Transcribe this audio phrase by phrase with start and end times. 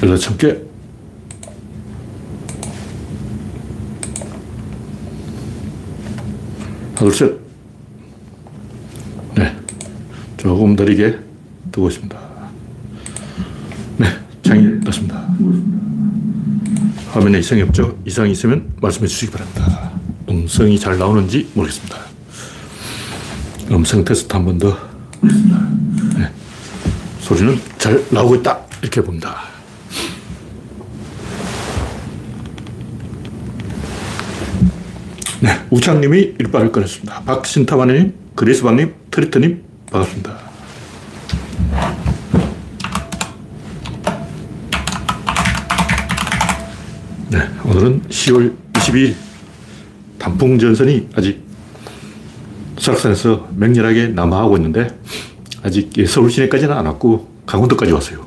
[0.00, 0.48] 18천 개.
[6.94, 7.38] 하나, 둘, 셋.
[9.36, 9.54] 네.
[10.36, 11.18] 조금 느리게
[11.72, 12.18] 두고 있습니다.
[13.98, 14.06] 네.
[14.42, 15.28] 창이 떴습니다.
[17.12, 17.98] 화면에 이상이 없죠?
[18.04, 19.92] 이상이 있으면 말씀해 주시기 바랍니다.
[20.28, 21.96] 음성이 잘 나오는지 모르겠습니다.
[23.70, 24.76] 음성 테스트 한 번 더.
[26.16, 26.30] 네.
[27.20, 28.58] 소리는 잘 나오고 있다.
[28.82, 29.36] 이렇게 봅니다.
[35.40, 35.55] 네.
[35.70, 37.22] 우창님이 일발을 꺼냈습니다.
[37.22, 40.38] 박신타마님, 그리스방님, 트리트님, 반갑습니다.
[47.30, 47.38] 네.
[47.64, 49.14] 오늘은 10월 22일
[50.18, 51.44] 단풍 전선이 아직
[52.78, 54.96] 설악산에서 맹렬하게 남하하고 있는데
[55.62, 58.24] 아직 서울 시내까지는 안 왔고 강원도까지 왔어요.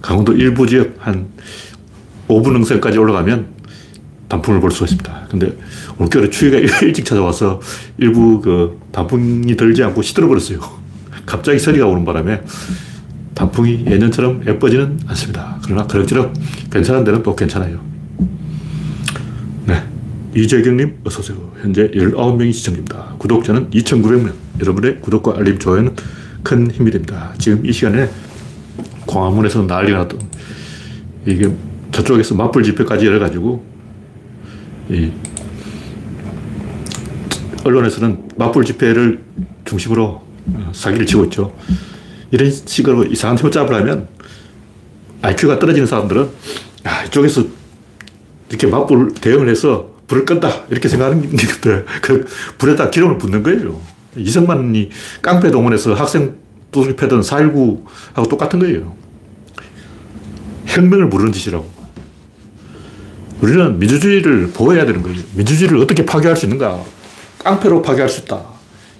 [0.00, 1.28] 강원도 일부 지역 한
[2.28, 3.57] 5분 응선까지 올라가면
[4.28, 5.26] 단풍을 볼 수가 있습니다.
[5.30, 5.56] 근데
[5.98, 7.60] 올겨울에 추위가 일찍 찾아와서
[7.96, 10.60] 일부 그 단풍이 들지 않고 시들어버렸어요.
[11.26, 12.42] 갑자기 서리가 오는 바람에
[13.34, 15.58] 단풍이 예년처럼 예뻐지는 않습니다.
[15.64, 16.32] 그러나 그럭저럭
[16.70, 17.80] 괜찮은 데는 또 괜찮아요.
[19.64, 19.82] 네.
[20.34, 21.52] 이재경님, 어서오세요.
[21.62, 23.14] 현재 19명이 시청 중입니다.
[23.18, 24.32] 구독자는 2,900명.
[24.60, 25.94] 여러분의 구독과 알림, 좋아요는
[26.42, 27.32] 큰 힘이 됩니다.
[27.38, 28.10] 지금 이 시간에
[29.06, 30.20] 광화문에서 난리가 났던
[31.26, 31.50] 이게
[31.92, 33.77] 저쪽에서 맞불 집회까지 열어가지고 이
[37.64, 39.22] 언론에서는 맞불 집회를
[39.64, 40.22] 중심으로
[40.72, 41.54] 사기를 치고 있죠.
[42.30, 44.08] 이런 식으로 이상한 효잡을 하면
[45.22, 46.28] IQ가 떨어지는 사람들은
[46.84, 47.44] 아, 이쪽에서
[48.48, 51.46] 이렇게 맞불 대응을 해서 불을 끈다 이렇게 생각하는 게
[52.00, 53.80] 그 불에다 기름을 붓는 거예요.
[54.16, 56.36] 이승만이 깡패 동원해서 학생
[56.72, 58.94] 두들 패던 4.19하고 똑같은 거예요.
[60.66, 61.77] 혁명을 부르는 짓이라고.
[63.40, 65.20] 우리는 민주주의를 보호해야 되는 거예요.
[65.34, 66.82] 민주주의를 어떻게 파괴할 수 있는가?
[67.38, 68.42] 깡패로 파괴할 수 있다.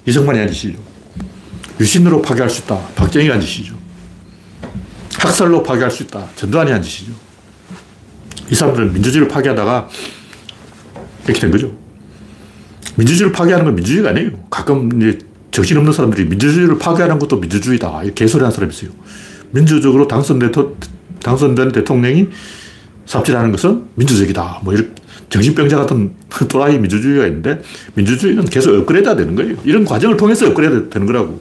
[0.06, 0.78] 이승만이 한 짓이죠.
[1.80, 2.78] 유신으로 파괴할 수 있다.
[2.94, 3.74] 박정희가 한 짓이죠.
[5.18, 6.26] 학살로 파괴할 수 있다.
[6.36, 7.12] 전두환이 한 짓이죠.
[8.50, 9.88] 이 사람들은 민주주의를 파괴하다가
[11.24, 11.76] 이렇게 된 거죠.
[12.96, 14.30] 민주주의를 파괴하는 건 민주주의가 아니에요.
[14.50, 15.18] 가끔 이제
[15.50, 18.02] 정신없는 사람들이 민주주의를 파괴하는 것도 민주주의다.
[18.14, 18.90] 개소리 하는 사람이 있어요.
[19.50, 20.52] 민주적으로 당선된,
[21.22, 22.28] 당선된 대통령이
[23.08, 24.60] 삽질하는 것은 민주적이다.
[24.62, 24.94] 뭐 이런
[25.30, 26.12] 정신병자 같은
[26.48, 27.60] 또라이 민주주의가 있는데
[27.94, 29.56] 민주주의는 계속 업그레이드가 되는 거예요.
[29.64, 31.40] 이런 과정을 통해서 업그레이드 되는 거라고.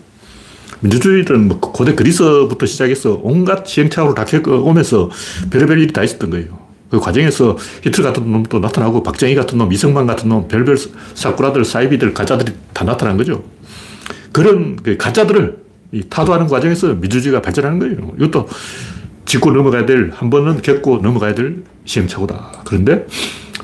[0.79, 5.09] 민주주의는 뭐 고대 그리스부터 시작해서 온갖 시행착오를 다 겪어오면서
[5.49, 6.67] 별의별 일이 다 있었던 거예요.
[6.89, 10.77] 그 과정에서 히틀 같은 놈도 나타나고 박정희 같은 놈, 이승만 같은 놈, 별별
[11.15, 13.43] 사쿠라들, 사이비들, 가짜들이 다 나타난 거죠.
[14.31, 15.57] 그런 그 가짜들을
[16.09, 18.13] 타도하는 과정에서 민주주의가 발전하는 거예요.
[18.19, 18.47] 이것도
[19.27, 22.63] 짚고 넘어가야 될, 한 번은 겪고 넘어가야 될 시행착오다.
[22.65, 23.05] 그런데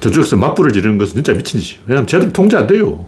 [0.02, 1.84] 저쪽에서 맞불을 지르는 것은 진짜 미친 짓이에요.
[1.88, 3.06] 왜냐하면 쟤들 통제 안 돼요.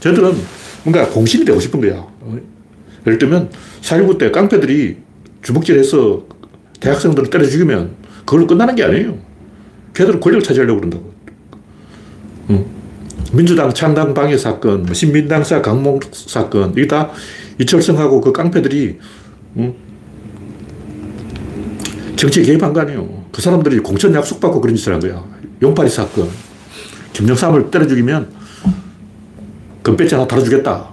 [0.00, 0.34] 쟤들은
[0.82, 2.06] 뭔가 공신이 되고 싶은 거야.
[3.06, 3.50] 예를 들면
[3.82, 4.96] 4.19때 깡패들이
[5.42, 6.24] 주먹질해서
[6.80, 9.18] 대학생들을 때려 죽이면 그걸로 끝나는 게 아니에요.
[9.94, 11.14] 걔들은 권력을 차지하려고 그런다고.
[12.50, 12.66] 응.
[13.32, 17.10] 민주당 창당 방해 사건, 뭐 신민당사 강목 사건, 이게 다
[17.58, 18.98] 이철성하고 그 깡패들이
[19.58, 19.74] 응?
[22.16, 23.24] 정치에 개입한 거 아니에요.
[23.32, 25.24] 그 사람들이 공천 약속받고 그런 짓을 한 거야.
[25.62, 26.28] 용파리 사건.
[27.12, 28.30] 김정삼을 때려 죽이면
[29.82, 30.88] 금배지 하나 달아주겠다.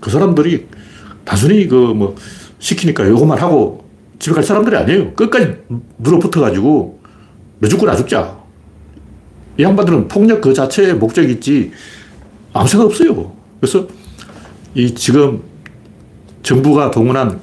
[0.00, 0.66] 그 사람들이
[1.24, 2.14] 단순히 그 뭐
[2.60, 3.88] 시키니까 요것만 하고
[4.18, 5.14] 집에 갈 사람들이 아니에요.
[5.14, 5.56] 끝까지
[5.96, 7.00] 물어붙어가지고
[7.58, 8.38] 너 죽고 나 죽자.
[9.58, 11.72] 이 양반들은 폭력 그 자체의 목적이 있지
[12.52, 13.34] 아무 생각 없어요.
[13.60, 13.86] 그래서
[14.74, 15.42] 이 지금
[16.42, 17.40] 정부가 동원한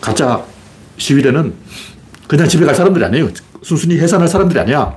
[0.00, 0.44] 가짜
[0.98, 1.52] 시위대는
[2.30, 3.28] 그냥 집에 갈 사람들이 아니에요.
[3.60, 4.96] 순순히 해산할 사람들이 아니야.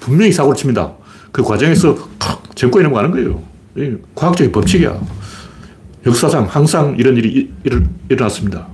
[0.00, 0.94] 분명히 사고를 칩니다.
[1.30, 1.94] 그 과정에서
[2.54, 3.42] 정권이 넘어가는 거예요.
[4.14, 4.98] 과학적인 법칙이야.
[6.06, 8.66] 역사상 항상 이런 일이 일 어났습니다.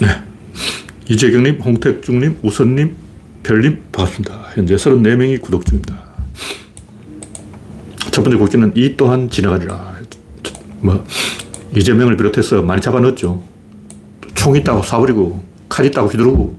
[0.00, 0.08] 네.
[1.08, 2.96] 이재경님, 홍택중님, 우선님,
[3.44, 4.48] 별님, 반갑습니다.
[4.56, 5.96] 현재 34명이 구독 중입니다.
[8.10, 9.94] 첫 번째 곡기는 이 또한 지나가리라.
[10.80, 11.06] 뭐,
[11.76, 13.53] 이재명을 비롯해서 많이 잡아넣었죠.
[14.44, 16.54] 총 있다고 쏴버리고, 칼 있다고 휘두르고,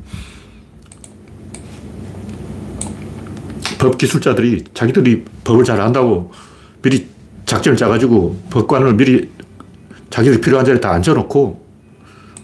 [3.77, 6.31] 법 기술자들이 자기들이 법을 잘 안다고
[6.81, 7.07] 미리
[7.45, 9.29] 작전을 짜가지고 법관을 미리
[10.09, 11.63] 자기들 필요한 자리에 다 앉혀놓고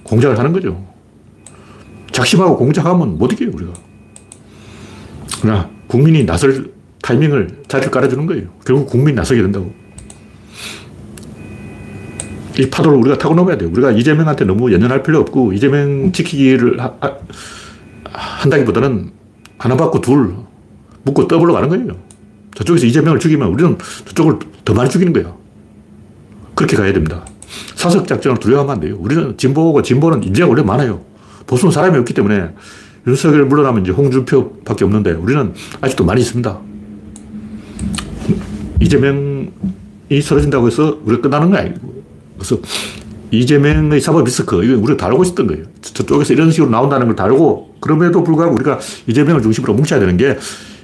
[0.04, 0.86] 공작을 하는 거죠.
[2.12, 3.74] 작심하고 공작하면 못 이겨요, 우리가.
[5.42, 6.72] 그러나 국민이 나설
[7.02, 8.50] 타이밍을 자리를 깔아주는 거예요.
[8.64, 9.74] 결국 국민이 나서게 된다고.
[12.62, 13.72] 이 파도를 우리가 타고 넘어야 돼요.
[13.74, 17.18] 우리가 이재명한테 너무 연연할 필요 없고, 이재명 지키기를 하, 하,
[18.12, 19.12] 한다기보다는
[19.58, 20.36] 하나 받고 둘
[21.04, 21.98] 묻고 더블로 가는 거예요.
[22.54, 25.38] 저쪽에서 이재명을 죽이면 우리는 저쪽을 더 많이 죽이는 거예요.
[26.54, 27.26] 그렇게 가야 됩니다.
[27.74, 28.96] 사석 작전을 두려워하면 안 돼요.
[29.00, 31.02] 우리는 진보고 진보는 인재가 원래 많아요.
[31.48, 32.50] 보수는 사람이 없기 때문에
[33.08, 36.60] 윤석열 물러나면 이제 홍준표 밖에 없는데 우리는 아직도 많이 있습니다.
[38.82, 42.01] 이재명이 쓰러진다고 해서 우리가 끝나는 거 아니고.
[42.42, 42.60] 그래서
[43.30, 45.66] 이재명의 사법 리스크, 이거 우리가 다 알고 있었던 거예요.
[45.82, 50.38] 저쪽에서 이런 식으로 나온다는 걸 다 알고, 그럼에도 불구하고 우리가 이재명을 중심으로 뭉쳐야 되는 게,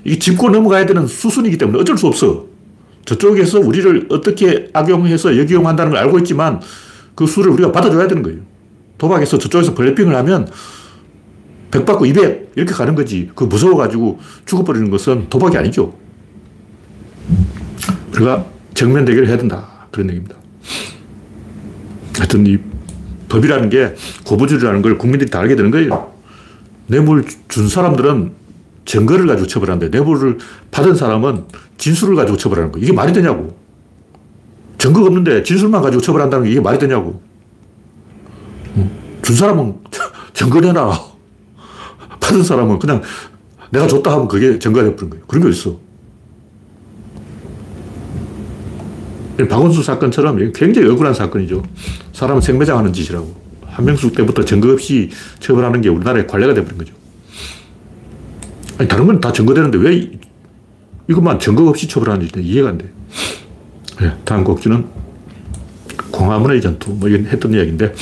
[0.03, 2.45] 이게 짚고 넘어가야 되는 수순이기 때문에 어쩔 수 없어.
[3.05, 6.61] 저쪽에서 우리를 어떻게 악용해서 역이용한다는 걸 알고 있지만,
[7.15, 8.39] 그 수를 우리가 받아줘야 되는 거예요.
[8.99, 10.47] 도박에서 저쪽에서 블래핑을 하면,
[11.71, 13.29] 100 받고 200 이렇게 가는 거지.
[13.35, 15.93] 그 무서워가지고 죽어버리는 것은 도박이 아니죠.
[18.13, 19.67] 우리가 정면 대결을 해야 된다.
[19.91, 20.35] 그런 얘기입니다.
[22.17, 22.57] 하여튼 이
[23.29, 26.13] 법이라는 게 고부주의라는 걸 국민들이 다 알게 되는 거예요.
[26.87, 28.31] 뇌물 준 사람들은
[28.85, 30.37] 증거를 가지고 처벌하는데 뇌물을
[30.71, 31.45] 받은 사람은
[31.77, 32.79] 진술을 가지고 처벌하는 거.
[32.79, 33.57] 이게 말이 되냐고.
[34.77, 37.21] 증거가 없는데 진술만 가지고 처벌한다는 게 이게 말이 되냐고.
[39.21, 39.75] 준 사람은
[40.33, 40.91] 증거 내놔.
[42.21, 43.01] 받은 사람은 그냥
[43.71, 45.25] 내가 줬다 하면 그게 증거가 되버린 거예요.
[45.27, 45.77] 그런 게 있어.
[49.45, 51.63] 박원순 사건처럼 굉장히 억울한 사건이죠.
[52.13, 53.47] 사람을 생매장하는 짓이라고.
[53.67, 56.93] 한명숙 때부터 증거 없이 처벌하는 게 우리나라의 관례가 되버린 거죠.
[58.79, 60.11] 아니, 다른 건 다 증거되는데 왜
[61.07, 62.89] 이것만 증거 없이 처벌하는지 이해가 안 돼.
[64.01, 64.85] 네, 다음 곡지는
[66.11, 67.93] 광화문의 전투, 뭐 이런 했던 이야기인데,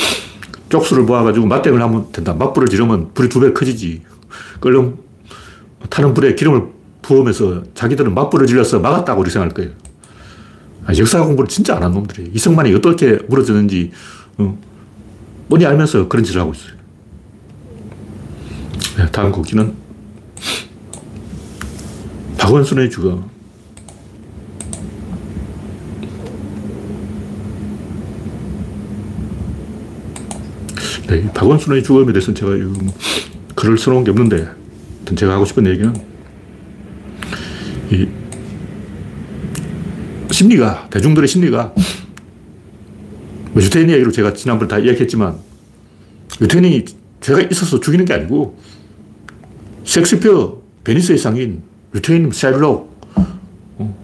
[0.70, 2.34] 쪽수를 모아가지고 맞대응을 하면 된다.
[2.34, 4.02] 맞불을 지르면 불이 두 배 커지지.
[4.60, 4.96] 끓는,
[5.90, 6.64] 타는 불에 기름을
[7.02, 9.72] 부으면서 자기들은 맞불을 질러서 막았다고 우리 생각할 거예요.
[10.86, 12.32] 아, 역사 공부를 진짜 안 한 놈들이에요.
[12.34, 13.92] 이승만이 어떻게 무너졌는지,
[14.38, 14.58] 어,
[15.50, 16.76] 뻔히 알면서 그런 짓을 하고 있어요.
[18.98, 19.74] 네, 다음 곡기는
[22.38, 23.24] 박원순의 죽음.
[31.08, 32.52] 네, 박원순의 죽음에 대해서는 제가
[33.56, 34.50] 글을 써놓은 게 없는데,
[35.16, 35.94] 제가 하고 싶은 얘기는,
[37.92, 38.08] 이
[40.46, 41.74] 심리가, 대중들의 심리가,
[43.52, 45.40] 뭐 유태인 이야기로 제가 지난번에 다 이야기했지만,
[46.40, 46.86] 유태인이
[47.22, 48.58] 죄가 있어서 죽이는 게 아니고,
[49.86, 51.64] 섹스피어, 베니스의 상인,
[51.96, 52.96] 유태인 샤일록,
[53.78, 53.98] 어,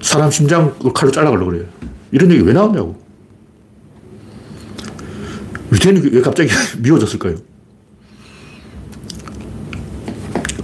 [0.00, 1.64] 사람 심장 칼로 잘라가려고 그래요.
[2.12, 2.96] 이런 얘기 왜 나왔냐고.
[5.72, 7.36] 유태인이 왜 갑자기 미워졌을까요?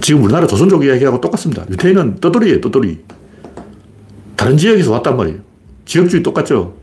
[0.01, 1.65] 지금 우리나라 조선족 이야기하고 똑같습니다.
[1.69, 3.14] 유태인은 떠돌이에요, 떠돌이.
[4.35, 5.39] 다른 지역에서 왔단 말이에요.
[5.85, 6.75] 지역주의 똑같죠?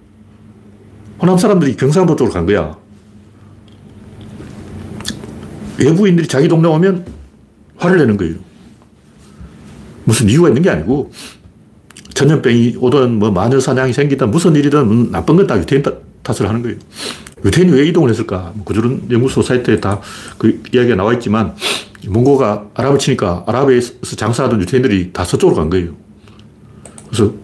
[1.21, 2.77] 호남 사람들이 경상도 쪽으로 간 거야.
[5.79, 7.07] 외부인들이 자기 동네 오면
[7.77, 8.35] 화를 내는 거예요.
[10.05, 11.13] 무슨 이유가 있는 게 아니고,
[12.15, 15.83] 전염병이 오든, 뭐, 마녀 사냥이 생기든, 무슨 일이든, 나쁜 건 다 유태인
[16.23, 16.77] 탓을 하는 거예요.
[17.45, 18.53] 유태인이 왜 이동을 했을까?
[18.55, 20.01] 뭐 그런 연구소 사이트에 다
[20.39, 21.55] 그 이야기가 나와 있지만,
[22.07, 25.93] 몽고가 아랍을 치니까 아랍에서 장사하던 유태인들이 다 서쪽으로 간 거예요.
[27.13, 27.35] 그래서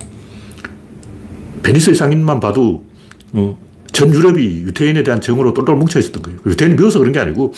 [1.62, 2.84] 베니스의 상인만 봐도
[3.32, 3.58] 어,
[3.92, 6.40] 전 유럽이 유태인에 대한 정으로 똘똘 뭉쳐 있었던 거예요.
[6.46, 7.52] 유태인이 미워서 그런 게 아니고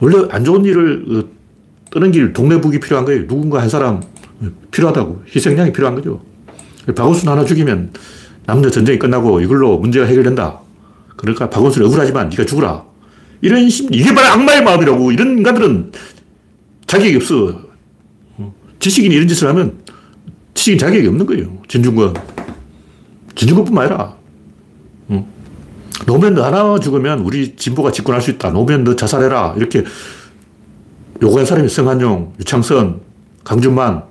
[0.00, 1.24] 원래 안 좋은 일을 어,
[1.90, 3.26] 떠넘길 동네북이 필요한 거예요.
[3.28, 4.02] 누군가 한 사람
[4.72, 5.22] 필요하다고.
[5.34, 6.22] 희생양이 필요한 거죠.
[6.86, 7.92] 박원순 하나 죽이면
[8.44, 10.60] 남녀 전쟁이 끝나고 이걸로 문제가 해결된다.
[11.16, 12.84] 그러니까 박원순 억울하지만 네가 죽어라.
[13.40, 15.12] 이런 심, 이게 바로 악마의 마음이라고.
[15.12, 15.92] 이런 인간들은
[16.86, 17.62] 자격이 없어.
[18.38, 19.78] 어, 지식인이 이런 짓을 하면
[20.66, 21.46] 지식인 자격이 없는 거예요.
[21.68, 22.14] 진중권.
[23.36, 24.16] 진중권뿐만 아니라.
[25.10, 25.24] 응.
[26.06, 28.50] 노무현 너 하나 죽으면 우리 진보가 집권할 수 있다.
[28.50, 29.54] 노무현 너 자살해라.
[29.56, 29.84] 이렇게
[31.22, 33.00] 요구한 사람이 성한용, 유창선,
[33.44, 34.02] 강준만.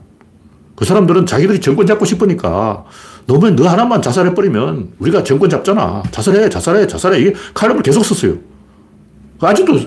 [0.78, 2.86] 그 사람들은 자기들이 정권 잡고 싶으니까
[3.28, 6.04] 노무현 너 하나만 자살해버리면 우리가 정권 잡잖아.
[6.12, 7.20] 자살해, 자살해, 자살해.
[7.20, 8.38] 이게 칼럼을 계속 썼어요.
[9.42, 9.78] 아직도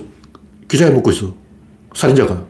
[0.69, 1.35] 기자에 묻고 있어.
[1.95, 2.45] 살인자가.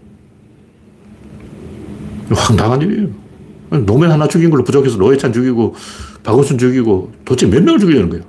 [2.30, 3.27] 황당한 일이에요.
[3.70, 5.75] 노무현 하나 죽인 걸로 부족해서 노회찬 죽이고,
[6.22, 8.25] 박원순 죽이고, 도대체 몇 명을 죽이려는 거예요.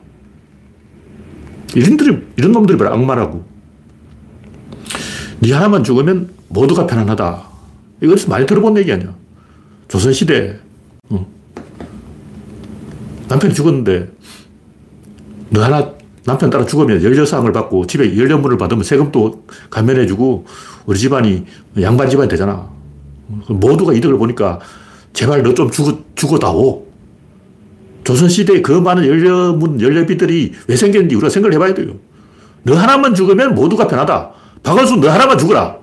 [1.75, 3.46] 이런들이, 이런 놈들이 바로 악마라고.
[5.41, 7.48] 네 하나만 죽으면 모두가 편안하다.
[8.01, 9.13] 이거 많이 들어본 얘기 아니야.
[9.88, 10.60] 조선시대,
[11.10, 11.27] 어.
[13.29, 14.12] 남편이 죽었는데,
[15.51, 15.93] 너 하나
[16.25, 20.46] 남편 따라 죽으면 열여상을 받고 집에 열연물을 받으면 세금도 감면해주고
[20.86, 21.46] 우리 집안이
[21.81, 22.69] 양반 집안이 되잖아.
[23.48, 24.60] 모두가 이득을 보니까
[25.13, 26.88] 제발 너 좀 죽어, 죽어다오.
[28.04, 31.96] 조선시대에 그 많은 연료문, 연료비들이 왜 생겼는지 우리가 생각을 해봐야 돼요.
[32.63, 34.32] 너 하나만 죽으면 모두가 편하다.
[34.63, 35.78] 박원순 너 하나만 죽어라.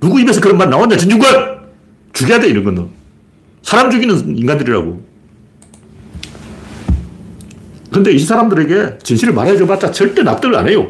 [0.00, 0.96] 누구 입에서 그런 말 나왔냐?
[0.96, 1.54] 진중권!
[2.12, 2.88] 죽여야 돼, 이런 거는.
[3.62, 5.02] 사람 죽이는 인간들이라고.
[7.90, 10.88] 근데 이 사람들에게 진실을 말해줘봤자 절대 납득을 안 해요.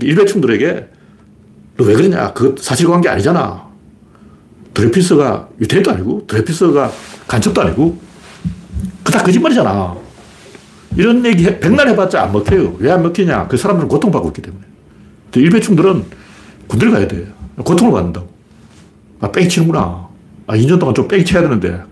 [0.00, 0.86] 일배충들에게
[1.76, 2.32] 너 왜 그러냐?
[2.34, 3.66] 그 사실관계 아니잖아.
[4.74, 6.90] 드레피스가 유태인도 아니고, 드레피스가
[7.26, 7.98] 간첩도 아니고,
[9.02, 9.96] 그다 거짓말이잖아.
[10.96, 12.76] 이런 얘기 백날 해봤자 안 먹혀요.
[12.78, 13.48] 왜 안 먹히냐?
[13.48, 14.64] 그 사람들은 고통받고 있기 때문에.
[15.36, 16.04] 일배충들은
[16.68, 17.26] 군대를 가야 돼.
[17.56, 18.28] 고통을 받는다고.
[19.20, 20.08] 아, 뺑이 치는구나.
[20.46, 21.82] 아, 2년 동안 좀 뺑이 쳐야 되는데,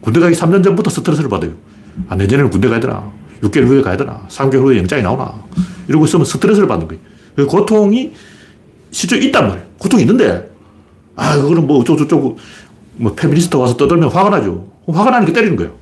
[0.00, 1.52] 군대 가기 3년 전부터 스트레스를 받아요.
[2.08, 3.10] 아, 내년에는 군대 가야 되나?
[3.42, 4.26] 6개월 후에 가야 되나?
[4.28, 5.34] 3개월 후에 영장이 나오나?
[5.88, 7.02] 이러고 있으면 스트레스를 받는 거예요.
[7.34, 8.12] 그 고통이
[8.90, 9.66] 실제 있단 말이에요.
[9.78, 10.50] 고통이 있는데,
[11.16, 12.38] 아, 그거는 뭐 어쩌고저쩌고,
[12.96, 14.68] 뭐 페미니스트 와서 떠들면 화가 나죠.
[14.86, 15.72] 화가 나니까 때리는 거예요.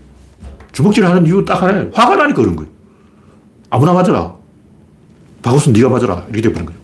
[0.72, 1.90] 주먹질 하는 이유 딱 하나예요.
[1.92, 2.70] 화가 나니까 그런 거예요.
[3.70, 4.34] 아무나 맞아라.
[5.42, 6.24] 박우순 네가 맞아라.
[6.30, 6.80] 이렇게 돼버린 거예요.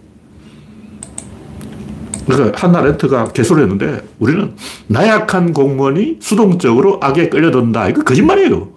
[2.26, 4.54] 그러니까 한나 렌트가 개소를 했는데 우리는
[4.86, 7.88] 나약한 공무원이 수동적으로 악에 끌려든다.
[7.88, 8.68] 이거 거짓말이에요.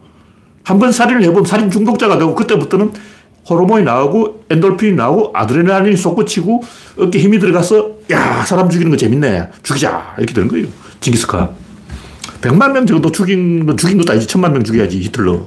[0.64, 2.94] 한 번 살인을 해보면 살인 중독자가 되고 그때부터는
[3.50, 6.64] 호르몬이 나오고 엔돌핀이 나오고 아드레날린이 솟구치고
[7.00, 9.50] 어깨 힘이 들어가서 야 사람 죽이는 거 재밌네.
[9.64, 10.16] 죽이자.
[10.18, 10.68] 이렇게 되는 거예요.
[11.02, 11.50] 징기스칸
[12.42, 14.28] 100만 명 정도 죽인 건 죽인 것도 아니지.
[14.28, 15.46] 천만 명 죽여야지 히틀러.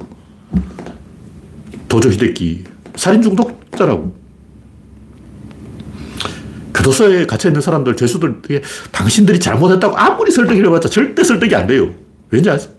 [1.88, 2.64] 도조 히데키.
[2.96, 4.26] 살인 중독자라고.
[6.74, 8.42] 교도소에 갇혀 있는 사람들 죄수들
[8.92, 11.90] 당신들이 잘못했다고 아무리 설득을 해봤자 절대 설득이 안 돼요.
[12.30, 12.72] 왠지 아세요?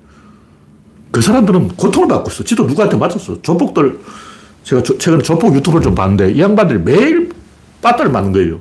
[1.11, 2.43] 그 사람들은 고통을 받고 있어.
[2.43, 3.41] 지도 누구한테 맞았어.
[3.41, 3.99] 조폭들
[4.67, 7.31] 제가 조, 최근에 조폭 유튜브를 좀 봤는데 이 양반들이 매일
[7.81, 8.59] 빠따를 맞는 거예요.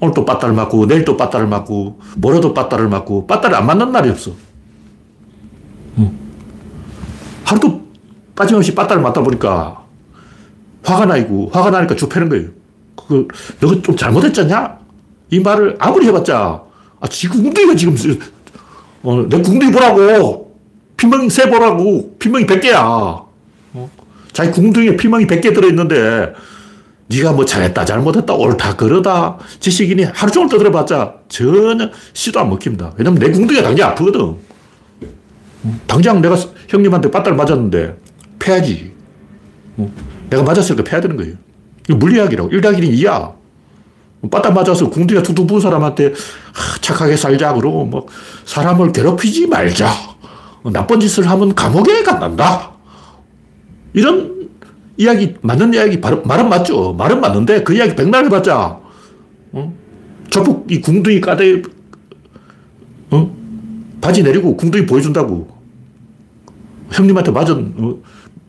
[0.00, 4.10] 오늘 또 빠따를 맞고 내일 또 빠따를 맞고 모레도 빠따를 맞고 빠따를 안 맞는 날이
[4.10, 4.32] 없어.
[5.98, 6.18] 응.
[7.44, 7.80] 하루도
[8.34, 9.84] 빠짐없이 빠따를 맞다 보니까
[10.82, 12.48] 화가 나고 화가 나니까 좁혀는 거예요.
[13.06, 13.28] 그
[13.60, 14.76] 너가 좀 잘못했잖냐?
[15.30, 16.62] 이 말을 아무리 해봤자
[17.00, 17.94] 아 지금 궁둥이가 지금
[19.04, 20.58] 어, 내 궁둥이 보라고
[20.96, 23.27] 피멍이 세 보라고 피멍이 100개야.
[24.38, 26.32] 자기 궁둥이에 피멍이 100개 들어있는데
[27.08, 32.92] 네가 뭐 잘했다 잘못했다 옳다 그러다 지식인이 하루 종일 떠들어봤자 전혀 시도 안 먹힙니다.
[32.96, 34.36] 왜냐면 내 궁둥이가 당장 아프거든.
[35.88, 36.36] 당장 내가
[36.68, 37.96] 형님한테 빠따를 맞았는데
[38.38, 38.92] 패야지.
[40.30, 41.34] 내가 맞았으니까 패야 되는 거예요.
[41.88, 42.50] 이거 물리학이라고.
[42.50, 43.34] 1 더하기 2야.
[44.30, 46.12] 빠따 맞아서 궁둥이가 툭툭 부은 사람한테
[46.80, 48.06] 착하게 살자 그러고 뭐
[48.44, 49.92] 사람을 괴롭히지 말자.
[50.72, 52.77] 나쁜 짓을 하면 감옥에 간단다.
[53.98, 54.48] 이런
[54.96, 56.92] 이야기, 맞는 이야기, 말은 맞죠.
[56.92, 58.78] 말은 맞는데 그 이야기 백날 해봤자,
[59.52, 59.74] 어?
[60.30, 61.62] 조폭 이 궁둥이 까대,
[63.10, 63.36] 어?
[64.00, 65.48] 바지 내리고 궁둥이 보여준다고.
[66.92, 67.98] 형님한테 맞은 어?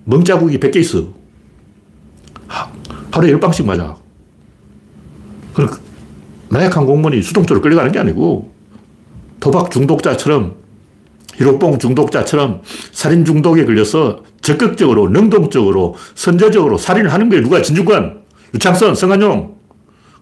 [0.06, 1.08] 멍자국이 100개 있어.
[2.48, 2.72] 하,
[3.12, 3.98] 하루에 10방씩 맞아.
[5.56, 5.68] 그
[6.50, 8.54] 나약한 공무원이 수동적으로 끌려가는 게 아니고
[9.40, 10.56] 도박 중독자처럼
[11.38, 17.44] 히로뽕 중독자처럼 살인 중독에 걸려서 적극적으로, 능동적으로, 선제적으로 살인을 하는 거예요.
[17.44, 17.62] 누가?
[17.62, 18.22] 진중권,
[18.54, 19.56] 유창선, 성한용,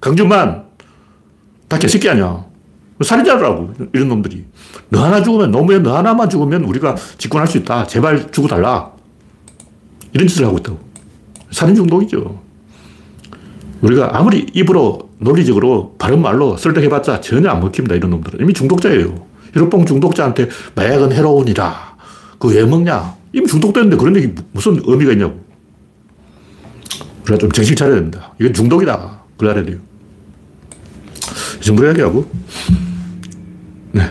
[0.02, 0.66] 강준만.
[1.68, 2.46] 다 개새끼 아니야.
[3.04, 4.46] 살인자라고, 이런 놈들이.
[4.90, 7.86] 너 하나 죽으면, 노무현 너 하나만 죽으면 우리가 집권할 수 있다.
[7.88, 8.92] 제발 죽어달라.
[10.14, 10.80] 이런 짓을 하고 있다고.
[11.52, 12.42] 살인 중독이죠.
[13.82, 17.96] 우리가 아무리 입으로 논리적으로 바른 말로 설득해봤자 전혀 안 먹힙니다.
[17.96, 18.40] 이런 놈들은.
[18.42, 19.28] 이미 중독자예요.
[19.54, 21.98] 히로뽕 중독자한테 마약은 해로운이다.
[22.40, 23.17] 그왜 먹냐?
[23.34, 25.46] 이미 중독됐는데 그런 얘기 무슨 의미가 있냐고.
[27.24, 28.34] 우리가 좀 정신 차려야 됩니다.
[28.40, 29.24] 이건 중독이다.
[29.38, 29.78] 그래야 돼요.
[31.60, 32.30] 이 정도로 이야기하고.
[33.92, 34.04] 네.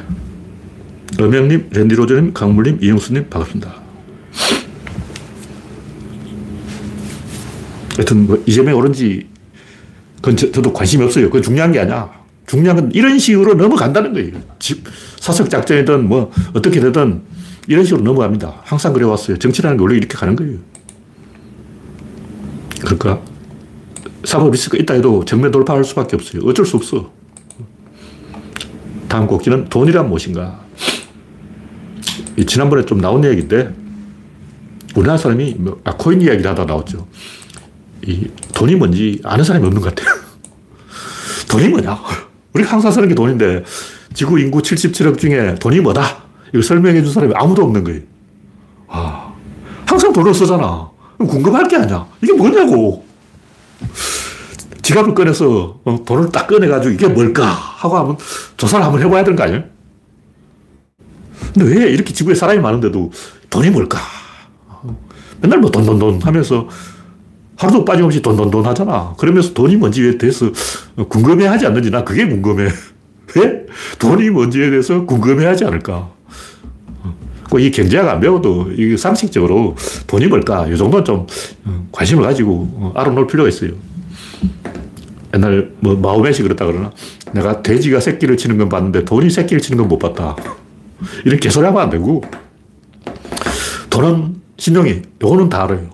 [1.19, 3.75] 엄영님, 랜디로저님, 강물님, 이영수님, 반갑습니다.
[7.97, 9.27] 하여튼, 뭐, 이재명이 옳은지,
[10.17, 11.27] 그건 저, 도 관심이 없어요.
[11.27, 12.11] 그건 중요한 게 아니야.
[12.47, 14.33] 중요한 건 이런 식으로 넘어간다는 거예요.
[14.59, 14.85] 집,
[15.21, 17.23] 사석작전이든 뭐 어떻게 되든
[17.67, 18.63] 이런 식으로 넘어갑니다.
[18.65, 19.39] 항상 그래왔어요.
[19.39, 20.59] 정치라는 게 원래 이렇게 가는 거예요.
[22.81, 23.21] 그러니까
[24.25, 26.43] 사법 리스크가 있다 해도 정면 돌파할 수밖에 없어요.
[26.45, 27.11] 어쩔 수 없어.
[29.09, 30.61] 다음 곡기는 돈이란 무엇인가.
[32.47, 33.75] 지난번에 좀 나온 이야기인데
[34.95, 37.07] 우리나라 사람이 뭐, 아, 코인 이야기를 하다 나왔죠.
[38.03, 40.15] 이 돈이 뭔지 아는 사람이 없는 것 같아요.
[41.49, 41.99] 돈이 뭐냐?
[42.53, 43.65] 우리가 항상 쓰는 게 돈인데
[44.15, 46.26] 지구 인구 77억 중에 돈이 뭐다?
[46.53, 48.01] 이거 설명해 준 사람이 아무도 없는 거예요.
[48.89, 49.33] 아,
[49.87, 50.91] 항상 돈을 쓰잖아.
[51.19, 52.07] 궁금할 게 아니야.
[52.23, 53.05] 이게 뭐냐고.
[54.83, 57.45] 지갑을 꺼내서 어, 돈을 딱 꺼내가지고 이게 뭘까?
[57.45, 58.17] 하고 하면
[58.57, 59.65] 조사를 한번 해봐야 되는 거 아니에요?
[61.55, 63.11] 근데 왜 이렇게 지구에 사람이 많은데도
[63.51, 63.99] 돈이 뭘까?
[65.41, 66.69] 맨날 뭐 돈, 돈, 돈 하면서
[67.57, 69.15] 하루도 빠짐없이 돈, 돈, 돈 하잖아.
[69.19, 70.51] 그러면서 돈이 뭔지에 대해서
[71.09, 72.69] 궁금해 하지 않는지 나 그게 궁금해.
[73.35, 73.67] 왜?
[73.99, 76.11] 돈이 뭔지에 대해서 궁금해 하지 않을까.
[77.59, 80.67] 이 경제학 안 배워도 이 상식적으로 돈이 뭘까?
[80.67, 81.27] 이 정도는 좀
[81.65, 83.71] 어, 관심을 가지고 어, 알아놓을 필요가 있어요.
[85.35, 86.91] 옛날 뭐 마오메시 그랬다 그러나
[87.33, 90.37] 내가 돼지가 새끼를 치는 건 봤는데 돈이 새끼를 치는 건 못 봤다.
[91.25, 92.23] 이런 개소리 하면 안 되고
[93.91, 95.91] 돈은 신용이 요거는 다 알아요.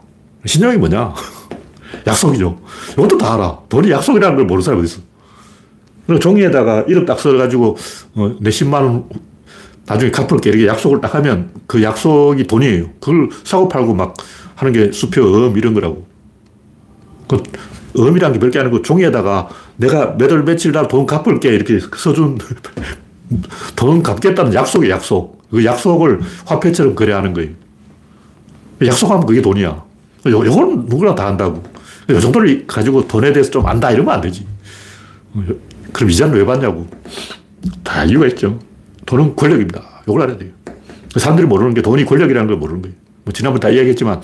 [0.46, 1.14] 신용이 뭐냐?
[2.06, 2.58] 약속이죠.
[2.92, 3.58] 이것도 다 알아.
[3.68, 5.02] 돈이 약속이라는 걸 모르는 사람이 어디 있어.
[6.20, 7.76] 종이에다가 이름 딱 써가지고
[8.14, 9.04] 어, 내 10만 원
[9.86, 12.90] 나중에 갚을게 이렇게 약속을 딱 하면 그 약속이 돈이에요.
[13.00, 14.14] 그걸 사고 팔고 막
[14.54, 16.06] 하는 게 수표, 음 이런 거라고.
[17.28, 17.42] 그
[17.98, 22.38] 음이란 게 별게 아니고 종이에다가 내가 몇월 며칠 날 돈 갚을게 이렇게 써준
[23.76, 25.42] 돈 갚겠다는 약속이 약속.
[25.50, 27.50] 그 약속을 화폐처럼 거래하는 거예요.
[28.84, 29.68] 약속하면 그게 돈이야.
[29.68, 31.62] 요, 요건 누구나 다 안다고.
[32.08, 34.46] 요 정도를 가지고 돈에 대해서 좀 안다 이러면 안 되지.
[35.92, 36.86] 그럼 이자는 왜 받냐고.
[37.82, 38.58] 다 이유가 있죠.
[39.06, 40.02] 돈은 권력입니다.
[40.08, 40.50] 이걸 알아야 돼요.
[41.16, 42.96] 사람들이 모르는 게 돈이 권력이라는 걸 모르는 거예요.
[43.24, 44.20] 뭐 지난번 다 이야기했지만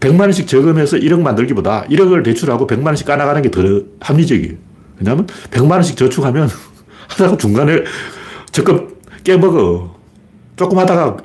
[0.00, 3.62] 100만 원씩 저금해서 1억 만들기보다 1억을 대출하고 100만 원씩 까나가는 게 더
[4.00, 4.54] 합리적이에요.
[4.98, 6.48] 왜냐하면 100만 원씩 저축하면
[7.08, 7.84] 하다가 중간에
[8.52, 8.88] 적금
[9.24, 9.96] 깨먹어.
[10.56, 11.16] 조금 하다가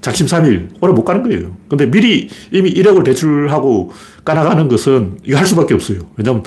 [0.00, 1.56] 작심 삼일 오래 못 가는 거예요.
[1.68, 3.92] 근데 미리 이미 1억을 대출하고
[4.24, 5.98] 까나가는 것은 이거 할 수밖에 없어요.
[6.16, 6.42] 왜냐하면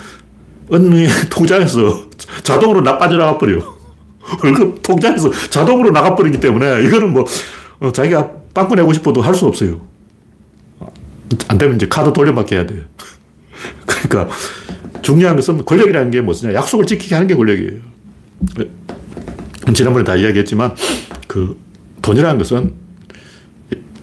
[0.71, 2.05] 은행 통장에서
[2.43, 3.78] 자동으로 나 빠져나가 버려요.
[4.43, 7.25] 월급 통장에서 자동으로 나가버리기 때문에 이거는 뭐
[7.79, 9.81] 어, 자기가 빵꾸 내고 싶어도 할 수 없어요.
[11.47, 12.81] 안 되면 이제 카드 돌려받게 해야 돼요.
[13.85, 14.33] 그러니까
[15.01, 16.53] 중요한 것은 권력이라는 게 무엇이냐.
[16.53, 17.79] 약속을 지키게 하는 게 권력이에요.
[19.73, 20.75] 지난번에 다 이야기했지만
[21.27, 21.57] 그
[22.01, 22.73] 돈이라는 것은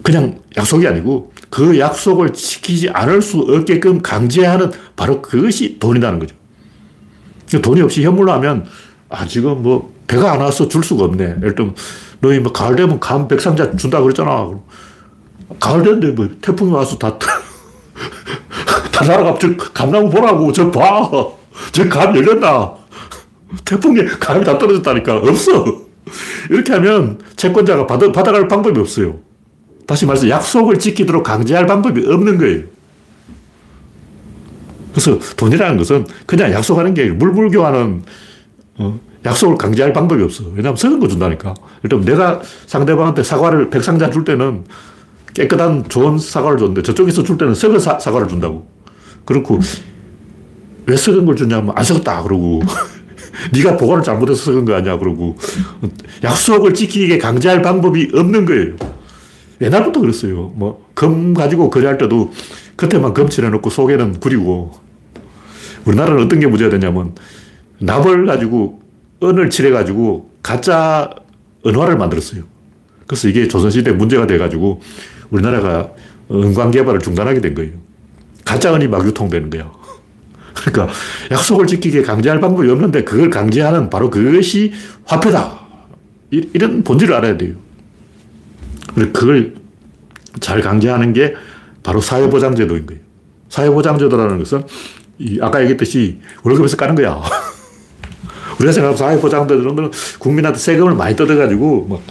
[0.01, 6.35] 그냥 약속이 아니고 그 약속을 지키지 않을 수 없게끔 강제하는 바로 그것이 돈이라는 거죠.
[7.61, 8.65] 돈이 없이 현물로 하면
[9.09, 11.23] 아, 지금 뭐 배가 안 와서 줄 수가 없네.
[11.41, 11.75] 예를 들면
[12.21, 14.49] 너희 뭐 가을 되면 감 백상자 준다 그랬잖아.
[15.59, 19.37] 가을 됐는데 뭐 태풍이 와서 다, 다 날아가.
[19.39, 20.51] 저 감나무 보라고.
[20.51, 21.09] 저 봐.
[21.71, 22.73] 저 감 열렸나.
[23.65, 25.17] 태풍에 감이 다 떨어졌다니까.
[25.17, 25.65] 없어.
[26.49, 29.19] 이렇게 하면 채권자가 받아, 받아갈 방법이 없어요.
[29.85, 32.63] 다시 말해서 약속을 지키도록 강제할 방법이 없는 거예요.
[34.91, 38.03] 그래서 돈이라는 것은 그냥 약속하는 게 물물교환은
[38.79, 40.45] 어, 약속을 강제할 방법이 없어.
[40.53, 41.53] 왜냐하면 썩은 거 준다니까.
[41.83, 44.63] 일단 내가 상대방한테 사과를 백상자 줄 때는
[45.33, 48.67] 깨끗한 좋은 사과를 줬는데 저쪽에서 줄 때는 썩은 사, 과를 준다고.
[49.25, 49.59] 그렇고
[50.85, 52.61] 왜 썩은 걸 주냐면 안 썩었다 그러고
[53.53, 55.35] 네가 보관을 잘못해서 썩은 거 아니야 그러고
[56.23, 58.75] 약속을 지키게 강제할 방법이 없는 거예요.
[59.59, 60.53] 옛날부터 그랬어요.
[60.55, 62.31] 뭐금 가지고 거래할 때도
[62.77, 64.71] 겉에만 검 칠해놓고 속에는 구리고
[65.85, 67.15] 우리나라는 어떤 게 문제가 되냐면
[67.79, 68.86] 납을 가지고
[69.23, 71.09] 은을 칠해가지고 가짜
[71.65, 72.43] 은화를 만들었어요.
[73.05, 74.81] 그래서 이게 조선시대 문제가 돼가지고
[75.29, 75.91] 우리나라가
[76.31, 77.71] 은광 개발을 중단하게 된 거예요.
[78.45, 79.71] 가짜 은이 막 유통되는 거예요.
[80.55, 80.93] 그러니까
[81.31, 84.73] 약속을 지키게 강제할 방법이 없는데 그걸 강제하는 바로 그것이
[85.05, 85.61] 화폐다.
[86.31, 87.55] 이런 본질을 알아야 돼요.
[88.95, 89.55] 그걸
[90.39, 91.35] 잘 강제하는 게
[91.83, 93.01] 바로 사회보장제도인 거예요.
[93.49, 94.63] 사회보장제도라는 것은
[95.41, 97.21] 아까 얘기했듯이 월급에서 까는 거야.
[98.57, 102.01] 우리가 생각하면 사회보장제도는 국민한테 세금을 많이 뜯어가지고 뭐,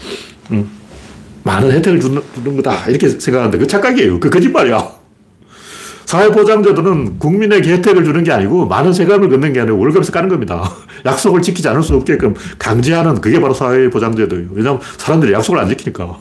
[0.53, 0.71] 음,
[1.43, 2.89] 많은 혜택을 주는, 주는 거다.
[2.89, 4.21] 이렇게 생각하는데 그 착각이에요.
[4.21, 4.97] 그 거짓말이야.
[6.07, 10.73] 사회보장제도는 국민에게 혜택을 주는 게 아니고 많은 세금을 걷는 게 아니고 월급에서 까는 겁니다.
[11.05, 14.49] 약속을 지키지 않을 수 없게끔 강제하는 그게 바로 사회보장제도예요.
[14.53, 16.19] 왜냐하면 사람들이 약속을 안 지키니까.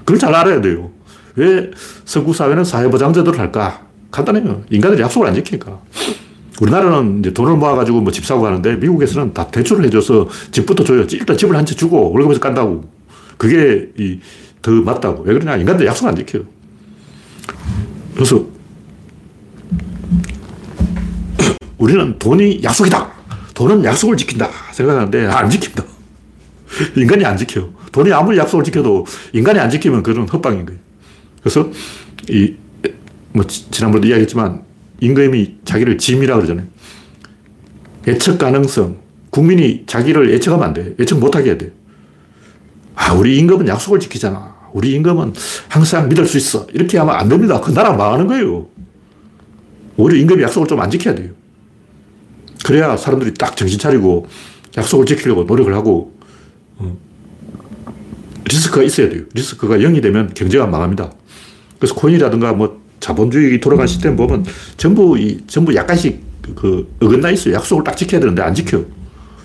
[0.00, 0.90] 그걸 잘 알아야 돼요.
[1.36, 1.70] 왜
[2.04, 3.82] 서구 사회는 사회보장제도를 할까?
[4.10, 4.62] 간단해요.
[4.70, 5.80] 인간들이 약속을 안 지키니까.
[6.60, 11.06] 우리나라는 이제 돈을 모아가지고 뭐 집 사고 하는데 미국에서는 다 대출을 해줘서 집부터 줘요.
[11.12, 12.84] 일단 집을 한 채 주고 월급에서 깐다고.
[13.36, 14.20] 그게 이,
[14.62, 15.22] 더 맞다고.
[15.24, 15.56] 왜 그러냐.
[15.56, 16.42] 인간들 약속 안 지켜요.
[18.14, 18.44] 그래서
[21.78, 23.12] 우리는 돈이 약속이다.
[23.54, 24.48] 돈은 약속을 지킨다.
[24.72, 25.84] 생각하는데 안 지킨다.
[26.96, 27.68] 인간이 안 지켜.
[27.92, 30.80] 돈이 아무리 약속을 지켜도 인간이 안 지키면 그건 헛방인 거예요.
[31.40, 31.70] 그래서
[32.28, 32.54] 이,
[33.32, 34.62] 뭐, 지난번에도 이야기했지만
[35.00, 36.66] 임금이 자기를 짐이라 그러잖아요.
[38.06, 38.98] 예측 가능성.
[39.30, 40.94] 국민이 자기를 예측하면 안 돼.
[40.98, 41.72] 예측 못하게 해야 돼.
[42.94, 44.54] 아, 우리 임금은 약속을 지키잖아.
[44.72, 45.34] 우리 임금은
[45.68, 46.66] 항상 믿을 수 있어.
[46.72, 47.60] 이렇게 하면 안 됩니다.
[47.60, 48.68] 그 나라 망하는 거예요.
[49.96, 51.30] 오히려 임금이 약속을 좀 안 지켜야 돼요.
[52.64, 54.26] 그래야 사람들이 딱 정신 차리고
[54.76, 56.16] 약속을 지키려고 노력을 하고,
[56.76, 56.96] 어,
[58.44, 59.22] 리스크가 있어야 돼요.
[59.34, 61.12] 리스크가 0이 되면 경제가 망합니다.
[61.78, 64.44] 그래서 코인이라든가 뭐 자본주의 돌아가는 시스템 보면
[64.76, 67.54] 전부 이, 전부 약간씩 그, 그 어긋나 있어요.
[67.54, 68.82] 약속을 딱 지켜야 되는데 안 지켜.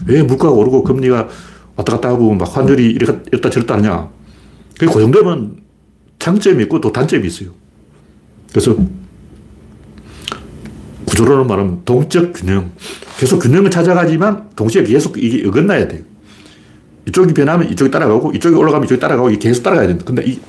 [0.06, 1.28] 왜 물가가 오르고 금리가
[1.76, 4.10] 왔다 갔다 하고 막 환율이 이랬다 저랬다 하냐.
[4.78, 5.58] 그게 고정되면
[6.20, 7.50] 장점이 있고 또 단점이 있어요.
[8.50, 8.76] 그래서
[11.06, 12.72] 구조론을 말하면 동적 균형.
[13.18, 16.02] 계속 균형을 찾아가지만 동시에 계속 이게 어긋나야 돼요.
[17.08, 20.06] 이쪽이 변하면 이쪽이 따라가고 이쪽이 올라가면 이쪽이 따라가고 계속 따라가야 된다.
[20.06, 20.40] 근데 이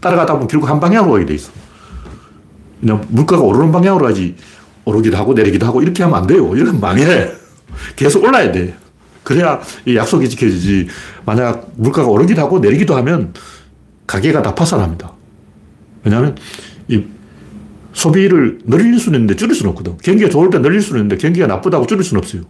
[0.00, 1.50] 따라가다 보면 결국 한 방향으로 가게 돼 있어.
[2.82, 4.34] 그냥 물가가 오르는 방향으로 가지
[4.84, 6.52] 오르기도 하고 내리기도 하고 이렇게 하면 안 돼요.
[6.54, 7.30] 이러면 망해.
[7.94, 8.74] 계속 올라야 돼.
[9.22, 10.88] 그래야 이 약속이 지켜지지.
[11.24, 13.32] 만약 물가가 오르기도 하고 내리기도 하면
[14.08, 15.12] 가게가 다 파산합니다.
[16.02, 16.36] 왜냐하면
[16.88, 17.04] 이
[17.92, 19.96] 소비를 늘릴 수는 있는데 줄일 수는 없거든.
[19.98, 22.42] 경기가 좋을 때 늘릴 수는 있는데 경기가 나쁘다고 줄일 수는 없어요.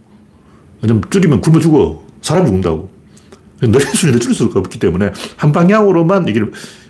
[0.81, 2.03] 왜냐면 줄이면 굶어 죽어.
[2.23, 2.89] 사람 죽는다고.
[3.61, 6.41] 늘릴 수는 있는데 줄일 수가 없기 때문에 한 방향으로만 이게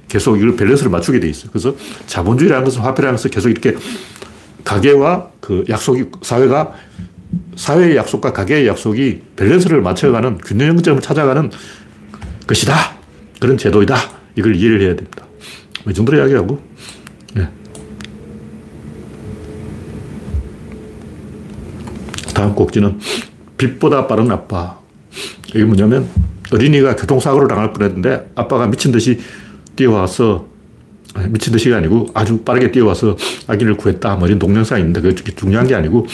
[0.08, 1.50] 계속 이걸 밸런스를 맞추게 돼 있어요.
[1.52, 3.76] 그래서 자본주의라는 것은 화폐라는 것은 계속 이렇게
[4.64, 6.74] 가계와 그 약속이, 사회가
[7.56, 11.52] 사회의 약속과 가계의 약속이 밸런스를 맞춰가는 균형점을 찾아가는
[12.48, 12.74] 것이다.
[13.40, 13.96] 그런 제도이다.
[14.36, 15.26] 이걸 이해를 해야 됩니다.
[15.84, 16.62] 뭐이 정도로 이야기하고,
[17.34, 17.48] 네.
[22.34, 23.00] 다음 꼭지는
[23.58, 24.80] 빛보다 빠른 아빠.
[25.50, 26.10] 이게 뭐냐면
[26.52, 29.20] 어린이가 교통사고를 당할 뻔 했는데 아빠가 미친 듯이
[29.76, 30.48] 뛰어와서
[31.30, 33.16] 미친 듯이가 아니고 아주 빠르게 뛰어와서
[33.48, 34.16] 아기를 구했다.
[34.16, 36.08] 뭐 이런 동영상이 있는데 그게 중요한 게 아니고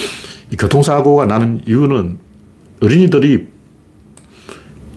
[0.51, 2.17] 이 교통사고가 나는 이유는
[2.81, 3.47] 어린이들이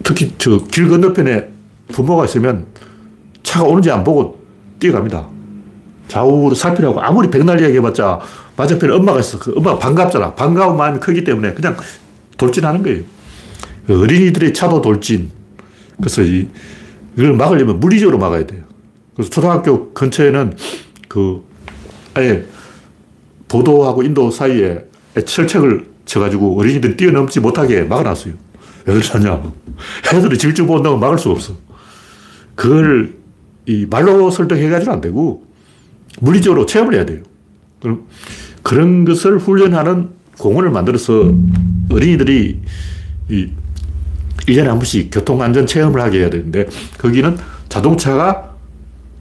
[0.03, 1.49] 특히 저 길 건너편에
[1.93, 2.65] 부모가 있으면
[3.43, 4.41] 차가 오는지 안 보고
[4.79, 5.27] 뛰어갑니다.
[6.07, 8.19] 좌우로 살피라고 아무리 백날 얘기해봤자
[8.57, 9.39] 맞은편에 엄마가 있어.
[9.39, 10.35] 그 엄마가 반갑잖아.
[10.35, 11.77] 반가운 마음이 크기 때문에 그냥
[12.37, 13.03] 돌진하는 거예요.
[13.87, 15.31] 그 어린이들의 차도 돌진.
[15.97, 16.47] 그래서 이,
[17.15, 18.63] 이걸 막으려면 물리적으로 막아야 돼요.
[19.15, 20.57] 그래서 초등학교 근처에는
[21.07, 21.43] 그
[22.13, 22.45] 아예
[23.47, 24.85] 보도하고 인도 사이에
[25.25, 28.33] 철책을 쳐가지고 어린이들이 뛰어넘지 못하게 막아놨어요.
[28.85, 29.41] 왜 그러냐.
[30.13, 31.55] 애들이 질주 본다고 막을 수가 없어.
[32.55, 33.15] 그걸
[33.65, 35.45] 이 말로 설득해가지고는 안 되고
[36.19, 37.21] 물리적으로 체험을 해야 돼요.
[37.79, 38.07] 그럼
[38.61, 41.33] 그런 것을 훈련하는 공원을 만들어서
[41.91, 42.59] 어린이들이
[43.29, 43.49] 이
[44.41, 46.67] 1년에 한 번씩 교통안전 체험을 하게 해야 되는데
[46.97, 47.37] 거기는
[47.69, 48.55] 자동차가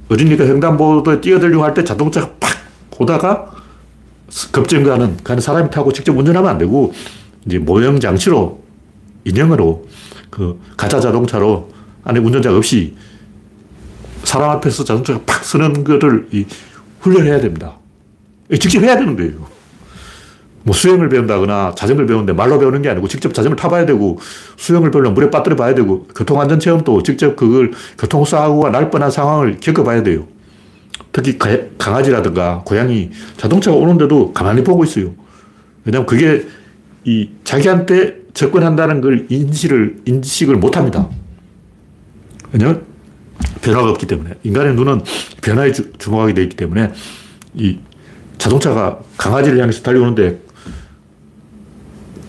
[0.09, 2.51] 어린이가 횡단보도에 뛰어들려고 할 때 자동차가 팍
[2.99, 3.51] 오다가
[4.51, 6.93] 급정거하는, 가는 사람이 타고 직접 운전하면 안 되고
[7.47, 8.63] 이제 모형 장치로
[9.25, 9.87] 인형으로
[10.31, 11.71] 그 가짜 자동차로
[12.05, 12.97] 안에 운전자 없이
[14.25, 16.47] 사람 앞에서 자동차가 팍 서는 거를 이
[17.01, 17.77] 훈련해야 됩니다.
[18.61, 19.47] 직접 해야 되는 거예요.
[20.65, 24.19] 뭐 수영을 배운다거나 자전거를 배우는데 말로 배우는 게 아니고 직접 자전거를 타봐야 되고
[24.57, 30.27] 수영을 배우려면 물에 빠뜨려 봐야 되고 교통안전체험도 직접 그걸 교통사고가 날 뻔한 상황을 겪어봐야 돼요.
[31.13, 31.39] 특히
[31.79, 35.13] 강아지라든가 고양이 자동차가 오는데도 가만히 보고 있어요.
[35.85, 36.47] 왜냐하면 그게
[37.05, 41.09] 이 자기한테 접근한다는 걸 인식을, 인식을 못 합니다.
[42.53, 42.85] 왜냐하면
[43.61, 44.35] 변화가 없기 때문에.
[44.43, 45.03] 인간의 눈은
[45.43, 46.93] 변화에 주, 주목하게 되어 있기 때문에
[47.55, 47.79] 이
[48.39, 50.41] 자동차가 강아지를 향해서 달려오는데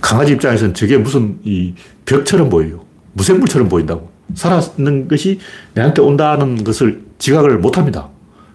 [0.04, 1.74] 강아지 입장에서는 저게 무슨 이
[2.06, 2.84] 벽처럼 보여요.
[3.14, 4.12] 무생물처럼 보인다고.
[4.36, 5.40] 살아있는 것이
[5.74, 8.10] 내한테 온다는 것을 지각을 못 합니다.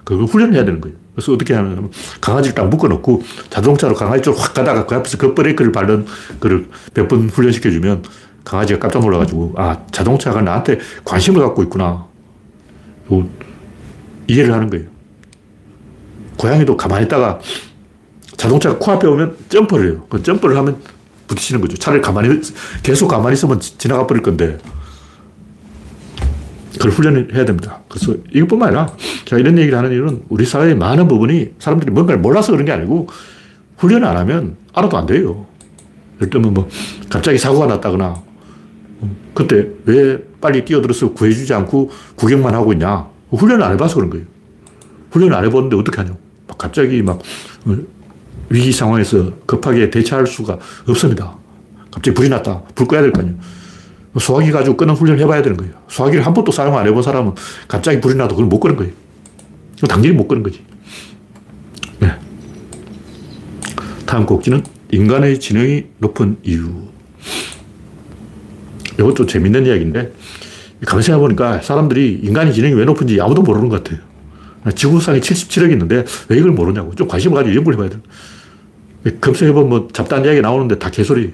[0.05, 0.95] 그걸 훈련을 해야 되는 거예요.
[1.15, 5.73] 그래서 어떻게 하냐면 강아지를 딱 묶어놓고 자동차로 강아지 쪽으로 확 가다가 그 앞에서 그 브레이크를
[5.73, 6.05] 밟는
[6.39, 8.05] 거를 몇 번 훈련시켜주면
[8.45, 12.07] 강아지가 깜짝 놀라가지고 아, 자동차가 나한테 관심을 갖고 있구나.
[14.29, 14.85] 이해를 하는 거예요.
[16.37, 17.41] 고양이도 가만히 있다가
[18.37, 20.07] 자동차가 코앞에 오면 점프를 해요.
[20.11, 20.77] 그 점프를 하면
[21.29, 21.77] 부딪히는 거죠.
[21.77, 22.41] 차를 가만히,
[22.83, 24.59] 계속 가만히 있으면 지나가 버릴 건데,
[26.73, 27.81] 그걸 훈련을 해야 됩니다.
[27.89, 32.53] 그래서 이것뿐만 아니라 제가 이런 얘기를 하는 이유는 우리 사회의 많은 부분이 사람들이 뭔가를 몰라서
[32.53, 33.09] 그런 게 아니고
[33.79, 35.47] 훈련을 안 하면 알아도 안 돼요.
[36.17, 36.69] 예를 들면 뭐
[37.11, 38.23] 갑자기 사고가 났다거나
[39.35, 43.09] 그때 왜 빨리 뛰어들어서 구해주지 않고 구경만 하고 있냐.
[43.31, 44.27] 훈련을 안 해봐서 그런 거예요.
[45.11, 46.17] 훈련을 안 해봤는데 어떻게 하냐.
[46.59, 47.21] 갑자기 막
[48.51, 51.37] 위기 상황에서 급하게 대처할 수가 없습니다.
[51.91, 52.63] 갑자기 불이 났다.
[52.75, 53.37] 불 꺼야 될 거 아니에요.
[54.19, 55.73] 소화기 가지고 끄는 훈련을 해봐야 되는 거예요.
[55.89, 57.35] 소화기를 한 번도 사용 안 해본 사람은
[57.69, 58.93] 갑자기 불이 나도 그걸 못 끄는 거예요.
[59.89, 60.65] 당연히 못 끄는 거지.
[62.01, 62.11] 네.
[64.07, 66.89] 다음 곡지는 인간의 지능이 높은 이유.
[68.99, 70.13] 이것도 재밌는 이야기인데,
[70.85, 74.01] 가만히 생각해보니까 사람들이 인간의 지능이 왜 높은지 아무도 모르는 것 같아요.
[74.75, 76.95] 지구상에 77억이 있는데 왜 이걸 모르냐고.
[76.97, 77.99] 좀 관심을 가지고 연구를 해봐야 돼.
[79.21, 81.33] 검색해보면 뭐 잡다한 이야기 나오는데 다 개소리.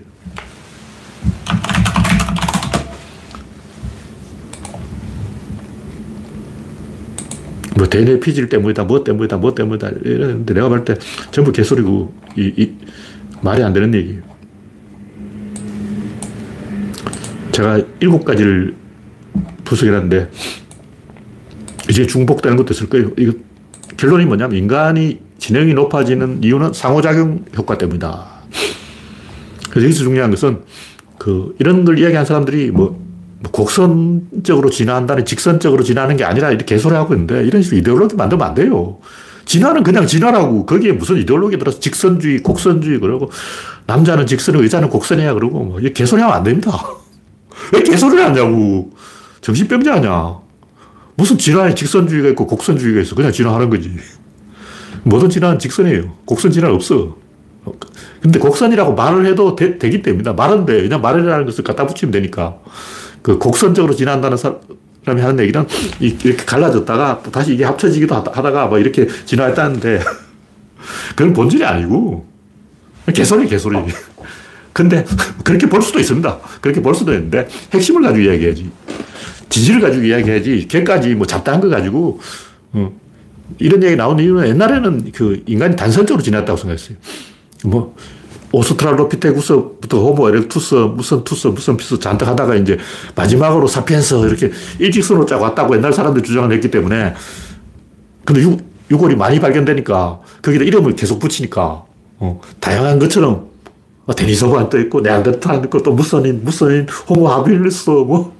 [7.94, 9.88] 대뇌 피질 때문이다, 뭐 때문이다, 뭐 때문이다.
[10.02, 10.96] 이러는데 내가 볼 때
[11.30, 12.72] 전부 개소리고, 이, 이,
[13.40, 14.20] 말이 안 되는 얘기예요.
[17.52, 18.74] 제가 일곱 가지를
[19.64, 20.28] 분석해놨는데,
[21.88, 23.12] 이제 중복되는 것도 있을 거예요.
[23.16, 23.32] 이거
[23.96, 28.24] 결론이 뭐냐면, 인간이 지능이 높아지는 이유는 상호작용 효과 때문이다.
[29.68, 30.62] 그래서 여기서 중요한 것은,
[31.18, 32.98] 그, 이런 걸 이야기한 사람들이 뭐,
[33.40, 38.46] 뭐 곡선적으로 진화한다는 직선적으로 진화하는 게 아니라 이렇게 개소리 하고 있는데 이런 식으로 이데올로기 만들면
[38.46, 39.00] 안 돼요.
[39.44, 43.30] 진화는 그냥 진화라고 거기에 무슨 이데올로기 들어서 직선주의, 곡선주의 그러고
[43.87, 46.72] 남자는 직선, 의자는 곡선이야 그러고 뭐 개소리 하면 안 됩니다.
[47.74, 48.94] 왜 개소리를 하냐고.
[49.42, 50.38] 정신병자 아냐.
[51.16, 53.14] 무슨 진화에 직선주의가 있고 곡선주의가 있어.
[53.14, 53.90] 그냥 진화하는 거지.
[55.04, 56.12] 모든 진화는 직선이에요.
[56.24, 57.16] 곡선 진화는 없어.
[58.20, 60.32] 근데 곡선이라고 말을 해도 되, 기 때문이다.
[60.32, 60.82] 말은 돼.
[60.82, 62.56] 그냥 말이라는 것을 갖다 붙이면 되니까.
[63.22, 65.66] 그 곡선적으로 지난다는 사람이 하는 얘기는
[66.00, 70.00] 이렇게 갈라졌다가 다시 이게 합쳐지기도 하다가 뭐 이렇게 진화했다는데
[71.16, 72.26] 그건 본질이 아니고
[73.14, 73.78] 개소리, 개소리.
[74.72, 75.04] 근데
[75.44, 76.38] 그렇게 볼 수도 있습니다.
[76.60, 78.70] 그렇게 볼 수도 있는데 핵심을 가지고 이야기해야지.
[79.48, 80.66] 지지를 가지고 이야기해야지.
[80.68, 82.20] 곁가지 뭐 잡다한 거 가지고
[82.72, 83.03] 어.
[83.59, 86.96] 이런 얘기 나온 이유는 옛날에는 그 인간이 단선적으로 지났다고 생각했어요.
[87.64, 87.94] 뭐
[88.52, 92.78] 오스트랄로피테쿠스부터 호모 에렉투스, 무슨 투스, 무슨 피스 잔뜩 하다가 이제
[93.14, 97.14] 마지막으로 사피엔스 이렇게 일직선으로 짜고 왔다고 옛날 사람들이 주장을 했기 때문에
[98.24, 98.57] 근데 유,
[98.90, 101.85] 유골이 많이 발견되니까 거기다 이름을 계속 붙이니까
[102.18, 103.48] 어, 다양한 것처럼
[104.07, 108.35] 어, 데니소브안 떠 있고 네안데르탈 있고 또 무선인, 무선인, 호모 하빌리스 뭐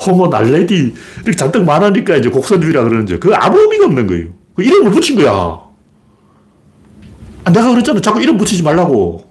[0.00, 4.28] 호모 날레디 이렇게 잔뜩 많으니까 이제 곡선주의라 그러는데 그 아무 의미가 없는 거예요.
[4.54, 5.60] 그 이름을 붙인 거야.
[7.44, 8.00] 아, 내가 그랬잖아.
[8.00, 9.24] 자꾸 이름 붙이지 말라고.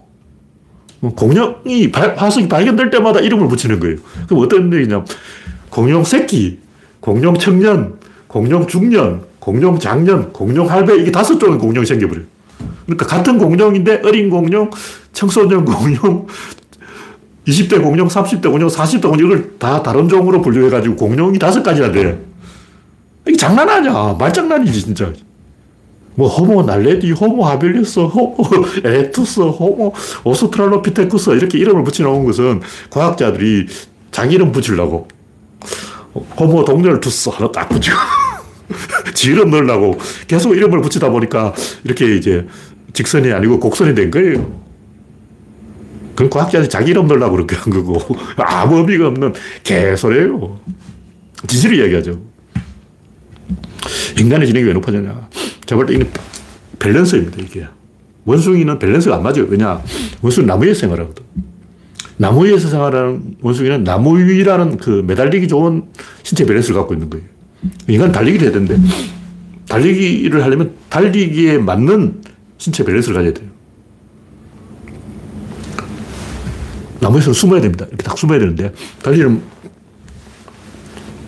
[1.02, 3.98] 뭐 공룡이, 화석이 발견될 때마다 이름을 붙이는 거예요.
[4.28, 5.06] 그럼 어떤 얘기냐
[5.70, 6.60] 공룡 새끼,
[7.00, 12.26] 공룡 청년, 공룡 중년, 공룡 장년, 공룡 할배, 이게 다섯 종의 공룡이 생겨버려요.
[12.86, 14.70] 그러니까 같은 공룡인데 어린 공룡,
[15.14, 16.28] 청소년 공룡,
[17.50, 22.20] 20대 공룡, 30대 공룡, 40대 공룡, 이걸 다 다른 종으로 분류해가지고 공룡이 다섯 가지나 돼.
[23.28, 24.16] 이게 장난 아니야.
[24.20, 25.12] 말장난이지, 진짜.
[26.16, 28.46] 뭐 호모 날레디, 호모 하빌리스, 호모
[28.84, 29.94] 에렉투스, 호모
[30.26, 33.68] 오스트랄로피테쿠스 이렇게 이름을 붙여놓은 것은 과학자들이
[34.12, 35.08] 자기 이름 붙이려고
[36.38, 37.96] 호모 동렬 투스 하나 딱 붙이고
[39.16, 41.54] 지 이름 넣으려고 계속 이름을 붙이다 보니까
[41.86, 42.46] 이렇게 이제
[42.92, 44.69] 직선이 아니고 곡선이 된 거예요.
[46.20, 47.98] 그 과학자들이 자기 이름 넣으려고 그렇게 한 거고
[48.36, 50.60] 아무 의미가 없는 개소리예요.
[51.48, 52.20] 진실을 이야기하죠.
[54.20, 55.30] 인간의 지능이 왜 높아졌냐.
[55.66, 56.10] 제가 볼때 이게
[56.78, 57.66] 밸런스입니다, 이게.
[58.26, 59.46] 원숭이는 밸런스가 안 맞아요.
[59.48, 59.82] 왜냐?
[60.22, 61.24] 원숭이는 나무 위에서 생활하거든.
[62.18, 65.84] 나무 위에서 생활하는 원숭이는 나무 위라는 그 매달리기 좋은
[66.24, 67.26] 신체 밸런스를 갖고 있는 거예요.
[67.88, 68.78] 인간은 달리기를 해야 되는데,
[69.70, 72.22] 달리기를 하려면 달리기에 맞는
[72.58, 73.48] 신체 밸런스를 가져야 돼요.
[77.00, 77.86] 나무에서 숨어야 됩니다.
[77.88, 79.42] 이렇게 딱 숨어야 되는데, 달리는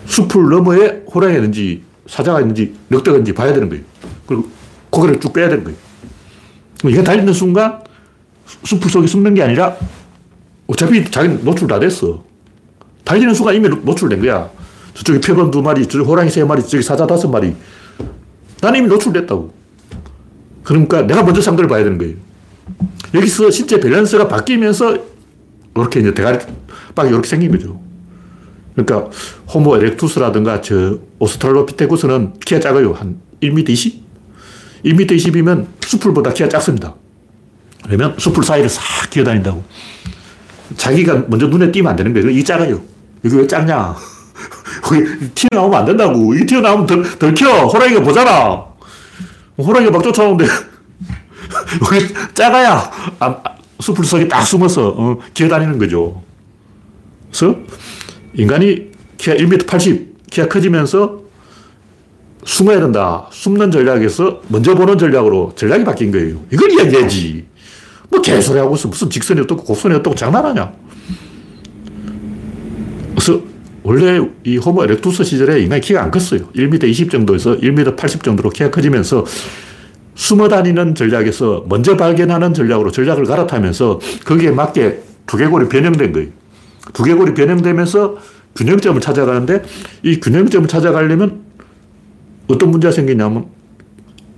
[0.06, 3.84] 숲을 너머에 호랑이가 있는지, 사자가 있는지, 늑대가 있는지 봐야 되는 거예요.
[4.26, 4.48] 그리고
[4.90, 5.78] 고개를 쭉 빼야 되는 거예요.
[6.84, 7.80] 이게 달리는 순간
[8.64, 9.76] 숲 속에 숨는 게 아니라
[10.66, 12.24] 어차피 자기는 노출 다 됐어.
[13.04, 14.50] 달리는 순간 이미 노출된 거야.
[14.94, 17.54] 저쪽에 표범 두 마리, 저쪽 호랑이 세 마리, 저기 사자 다섯 마리.
[18.60, 19.52] 나는 이미 노출됐다고.
[20.62, 22.14] 그러니까 내가 먼저 상대를 봐야 되는 거예요.
[23.14, 25.11] 여기서 신체 밸런스가 바뀌면서
[25.76, 26.38] 이렇게 이제 대가리
[26.94, 27.80] 빡이 이렇게 생긴 거죠.
[28.74, 29.10] 그러니까
[29.52, 32.92] 호모 에렉투스라든가 저 오스트랄로피테쿠스는 키가 작아요.
[32.92, 34.02] 한 1m 20?
[34.84, 36.94] 1m 20이면 숲풀보다 키가 작습니다.
[37.84, 39.62] 그러면 숲풀 사이를 싹 기어다닌다고.
[40.76, 42.30] 자기가 먼저 눈에 띄면 안 되는 거예요.
[42.30, 42.80] 이 작아요.
[43.24, 43.94] 여기 왜 작냐?
[45.34, 46.34] 튀어나오면 안 된다고.
[46.34, 47.66] 이 튀어나오면 덜, 덜 켜.
[47.66, 48.64] 호랑이가 보잖아.
[49.58, 50.46] 호랑이가 막 쫓아오는데
[51.82, 53.42] 여기 작아야 아,
[53.82, 56.22] 숲풀 속에 딱 숨어서 어, 기어다니는 거죠.
[57.30, 57.56] 그래서
[58.34, 61.20] 인간이 키가 1m 80, 키가 커지면서
[62.44, 63.28] 숨어야 된다.
[63.30, 66.40] 숨는 전략에서 먼저 보는 전략으로 전략이 바뀐 거예요.
[66.50, 67.44] 이걸 이야기해야지.
[68.08, 68.88] 뭐 개소리 하고 있어.
[68.88, 70.72] 무슨 직선이 어떻고 곡선이 어떻고 장난하냐.
[73.10, 73.40] 그래서
[73.82, 76.48] 원래 이 호모 에렉투스 시절에 인간이 키가 안 컸어요.
[76.54, 79.24] 1m 20 정도에서 1m 80 정도로 키가 커지면서
[80.22, 86.28] 숨어 다니는 전략에서 먼저 발견하는 전략으로 전략을 갈아타면서 거기에 맞게 두개골이 변형된 거예요.
[86.92, 88.18] 두개골이 변형되면서
[88.54, 89.64] 균형점을 찾아가는데
[90.04, 91.42] 이 균형점을 찾아가려면
[92.46, 93.46] 어떤 문제가 생기냐면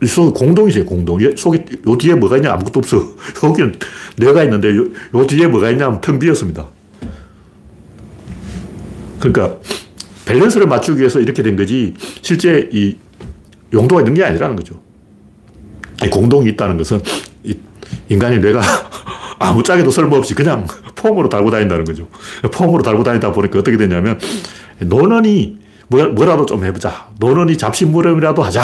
[0.07, 1.19] 속 공동이 있어요, 공동.
[1.37, 2.53] 속에, 요 뒤에 뭐가 있냐?
[2.53, 3.03] 아무것도 없어.
[3.45, 3.75] 여기는
[4.17, 6.67] 뇌가 있는데, 요, 요 뒤에 뭐가 있냐면 텅 비었습니다.
[9.21, 9.59] 그러니까,
[10.27, 12.97] 밸런스를 맞추기 위해서 이렇게 된 거지, 실제 이
[13.73, 14.84] 용도가 있는 게 아니라는 거죠.
[16.11, 17.01] 공동이 있다는 것은
[18.09, 18.61] 인간의 뇌가
[19.39, 22.09] 아무 짝에도 쓸모없이 그냥 폼으로 달고 다닌다는 거죠.
[22.53, 24.19] 폼으로 달고 다니다 보니까 어떻게 되냐면
[24.79, 27.09] 노는이 뭐라도 좀 해보자.
[27.19, 28.63] 노는이 잡신무렴이라도 하자.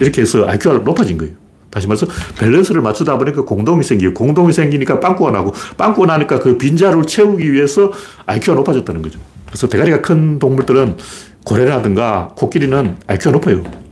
[0.00, 1.34] 이렇게 해서 IQ가 높아진 거예요.
[1.70, 2.06] 다시 말해서
[2.38, 7.92] 밸런스를 맞추다 보니까 공동이 생기고 공동이 생기니까 빵꾸가 나고 빵꾸가 나니까 그 빈자를 채우기 위해서
[8.26, 9.18] IQ가 높아졌다는 거죠.
[9.46, 10.96] 그래서 대가리가 큰 동물들은
[11.44, 13.87] 고래라든가 코끼리는 IQ가 높아요.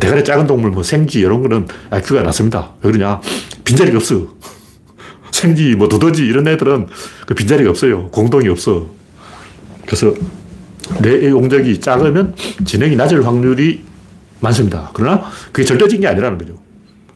[0.00, 2.70] 대가리 작은 동물, 뭐 생쥐 이런 거는 IQ가 낮습니다.
[2.82, 3.20] 왜 그러냐?
[3.64, 4.26] 빈자리가 없어.
[5.30, 6.88] 생쥐, 뭐 두더지 이런 애들은
[7.26, 8.08] 그 빈자리가 없어요.
[8.08, 8.88] 공동이 없어.
[9.86, 10.14] 그래서
[11.00, 13.84] 뇌의 용적이 작으면 진행이 낮을 확률이
[14.40, 14.90] 많습니다.
[14.94, 16.54] 그러나 그게 절대적인 게 아니라는 거죠.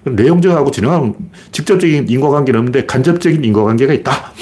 [0.05, 1.17] 뇌용적하고 진행하고
[1.51, 4.33] 직접적인 인과관계는 없는데 간접적인 인과관계가 있다.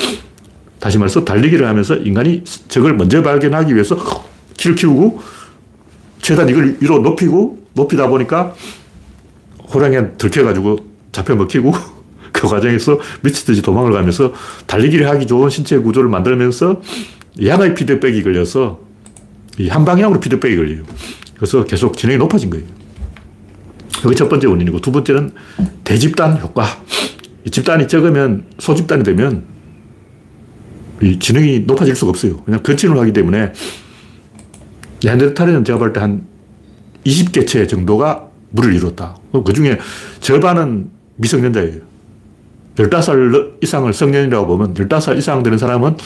[0.78, 3.96] 다시 말해서 달리기를 하면서 인간이 적을 먼저 발견하기 위해서
[4.58, 5.22] 키를 키우고
[6.24, 8.54] 최대한 이걸 위로 높이고 높이다 보니까
[9.74, 10.78] 호랑이한테 들켜가지고
[11.12, 11.70] 잡혀 먹히고
[12.32, 14.32] 그 과정에서 미치듯이 도망을 가면서
[14.66, 16.80] 달리기를 하기 좋은 신체 구조를 만들면서
[17.44, 18.80] 양의 피드백이 걸려서
[19.68, 20.82] 한 방향으로 피드백이 걸려요.
[21.36, 22.64] 그래서 계속 진행이 높아진 거예요.
[24.02, 25.32] 그게 첫 번째 원인이고 두 번째는
[25.84, 26.64] 대집단 효과.
[27.50, 29.44] 집단이 적으면 소집단이 되면
[31.02, 32.42] 이 지능이 높아질 수가 없어요.
[32.44, 33.52] 그냥 근친을 하기 때문에
[35.02, 36.26] 네안데르탈에는 제가 볼 때 한
[37.04, 39.16] 20개체 정도가 물을 이뤘다.
[39.44, 39.78] 그 중에
[40.20, 41.80] 절반은 미성년자예요.
[42.76, 45.96] 15살 이상을 성년이라고 보면 15살 이상 되는 사람은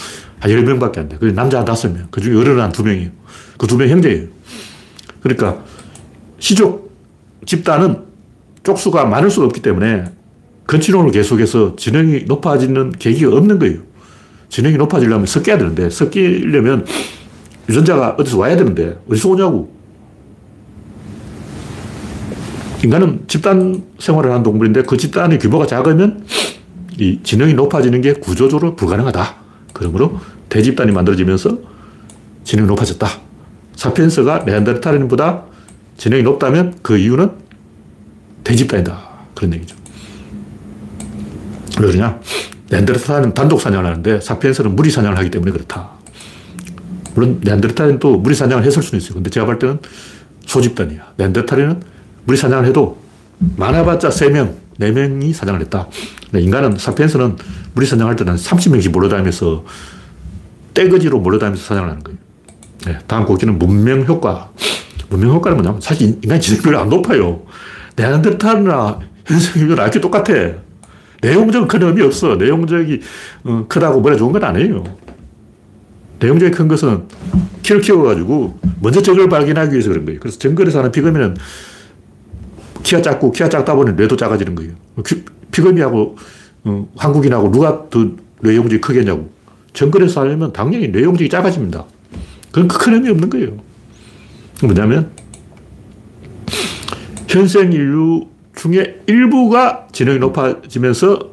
[0.41, 1.17] 한 10명밖에 안 돼.
[1.19, 2.09] 그 남자 한 5명.
[2.11, 3.11] 그 중에 어른 한 2명이에요.
[3.59, 4.27] 그 2명 형제예요.
[5.23, 5.63] 그러니까
[6.39, 6.93] 시족
[7.47, 8.05] 집단은
[8.65, 10.05] 쪽수가 많을 수가 없기 때문에
[10.67, 13.79] 건치론을 계속해서 지능이 높아지는 계기가 없는 거예요.
[14.51, 16.85] 지능이 높아지려면 섞여야 되는데, 섞이려면
[17.69, 19.79] 유전자가 어디서 와야 되는데, 어디서 오냐고.
[22.83, 26.25] 인간은 집단 생활을 하는 동물인데 그 집단의 규모가 작으면
[26.99, 29.37] 이 지능이 높아지는 게 구조적으로 불가능하다.
[29.73, 31.59] 그러므로 대집단이 만들어지면서
[32.45, 33.07] 지능이 높아졌다.
[33.77, 35.45] 사피엔스가 네안데르탈인보다
[35.97, 37.31] 지능이 높다면 그 이유는
[38.45, 38.99] 대집단이다.
[39.35, 39.77] 그런 얘기죠.
[41.81, 42.21] 왜 그러냐?
[42.71, 45.98] 네안데르탈은 단독 사냥을 하는데 사피엔스는 무리 사냥을 하기 때문에 그렇다.
[47.19, 49.15] 물론 네안데르탈은 또 무리 사냥을 했을 수는 있어요.
[49.15, 49.81] 근데 제가 볼 때는
[50.47, 51.15] 소집단이야.
[51.17, 51.83] 네안데르탈은
[52.25, 52.99] 무리 사냥을 해도
[53.57, 55.89] 많아봤자 3명, 4명이 사냥을 했다.
[56.33, 57.37] 인간은, 사피엔스는
[57.75, 59.65] 무리 사냥할 때는 30명씩 몰려다니면서
[60.75, 62.19] 떼거지로 몰려다니면서 사냥을 하는 거예요.
[62.87, 64.51] 네, 다음 곡기는 문명 효과.
[65.11, 67.43] 문명 효과는 뭐냐면 사실 인간의 지능률이 안 높아요.
[67.97, 70.35] 네안데르탈이나 현생인류는 IQ 똑같아.
[71.21, 72.37] 내용적은 큰 의미 없어.
[72.37, 73.01] 내용적이
[73.43, 75.08] 어, 크다고 뭐라 좋은 건 아니에요.
[76.21, 77.05] 내용적이 큰 것은
[77.63, 80.21] 키를 키워가지고 먼저 적을 발견하기 위해서 그런 거예요.
[80.21, 81.37] 그래서 정글에 사는 피그미는
[82.83, 84.73] 키가 작고 키가 작다 보니 뇌도 작아지는 거예요.
[85.53, 86.17] 피그미하고
[86.65, 89.31] 어, 한국인하고 누가 더 뇌용적이 크겠냐고.
[89.73, 91.85] 정글에서 살려면 당연히 뇌용적이 작아집니다.
[92.51, 93.57] 그건 큰 의미 없는 거예요.
[94.63, 95.11] 뭐냐면
[97.29, 98.27] 현생 인류
[98.57, 101.31] 중에 일부가 지능이 높아지면서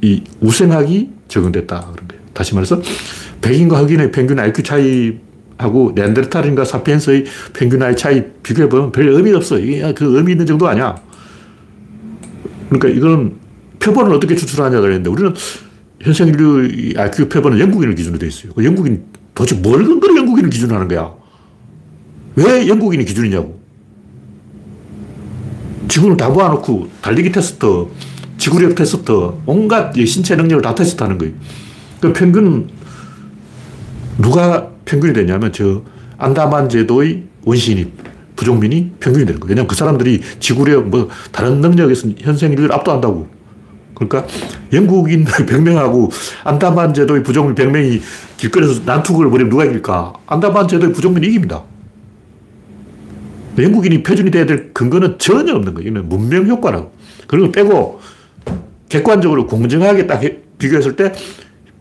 [0.00, 1.80] 이 우생학이 적용됐다.
[1.92, 2.22] 그런 거예요.
[2.32, 2.80] 다시 말해서
[3.44, 9.58] 백인과 흑인의 평균 IQ 차이하고 네안데르탈인과 사피엔스의 평균 IQ 차이 비교해보면 별 의미가 없어.
[9.58, 10.96] 이게 그 의미 있는 정도 아니야.
[12.70, 13.36] 그러니까 이건
[13.80, 15.34] 표본을 어떻게 추출하냐 그랬는데 우리는
[16.00, 18.52] 현생 인류 IQ 표본은 영국인을 기준으로 돼 있어요.
[18.54, 19.04] 그 영국인
[19.34, 21.12] 도대체 뭘 근거로 영국인을 기준으로 하는 거야?
[22.36, 23.62] 왜 영국인이 기준이냐고.
[25.86, 27.66] 지구를 다 모아놓고 달리기 테스트,
[28.38, 29.12] 지구력 테스트,
[29.44, 31.34] 온갖 신체 능력을 다 테스트하는 거예요.
[32.00, 32.68] 그 평균
[34.18, 35.82] 누가 평균이 되냐면 저
[36.18, 37.92] 안다만 제도의 원시인이
[38.36, 39.50] 부족민이 평균이 되는 거예요.
[39.50, 43.28] 왜냐하면 그 사람들이 지구력 뭐 다른 능력에서 현생 인류를 압도한다고.
[43.94, 44.26] 그러니까
[44.72, 46.10] 영국인 100명하고
[46.42, 48.00] 안다만 제도의 부족민 100명이
[48.36, 50.12] 길거리에서 난투극을 벌이면 누가 이길까?
[50.26, 51.62] 안다만 제도의 부족민이 이깁니다.
[53.56, 55.88] 영국인이 표준이 돼야 될 근거는 전혀 없는 거예요.
[55.88, 56.92] 이는 문명 효과라고.
[57.28, 58.00] 그리고 빼고
[58.88, 60.20] 객관적으로 공정하게 딱
[60.58, 61.12] 비교했을 때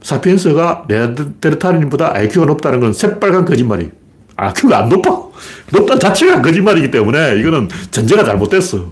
[0.03, 3.89] 사피엔스가 네안데르탈인보다 IQ가 높다는 건 새빨간 거짓말이에요.
[4.35, 5.23] IQ가 안 높아.
[5.71, 8.91] 높다는 자체가 거짓말이기 때문에 이거는 전제가 잘못됐어.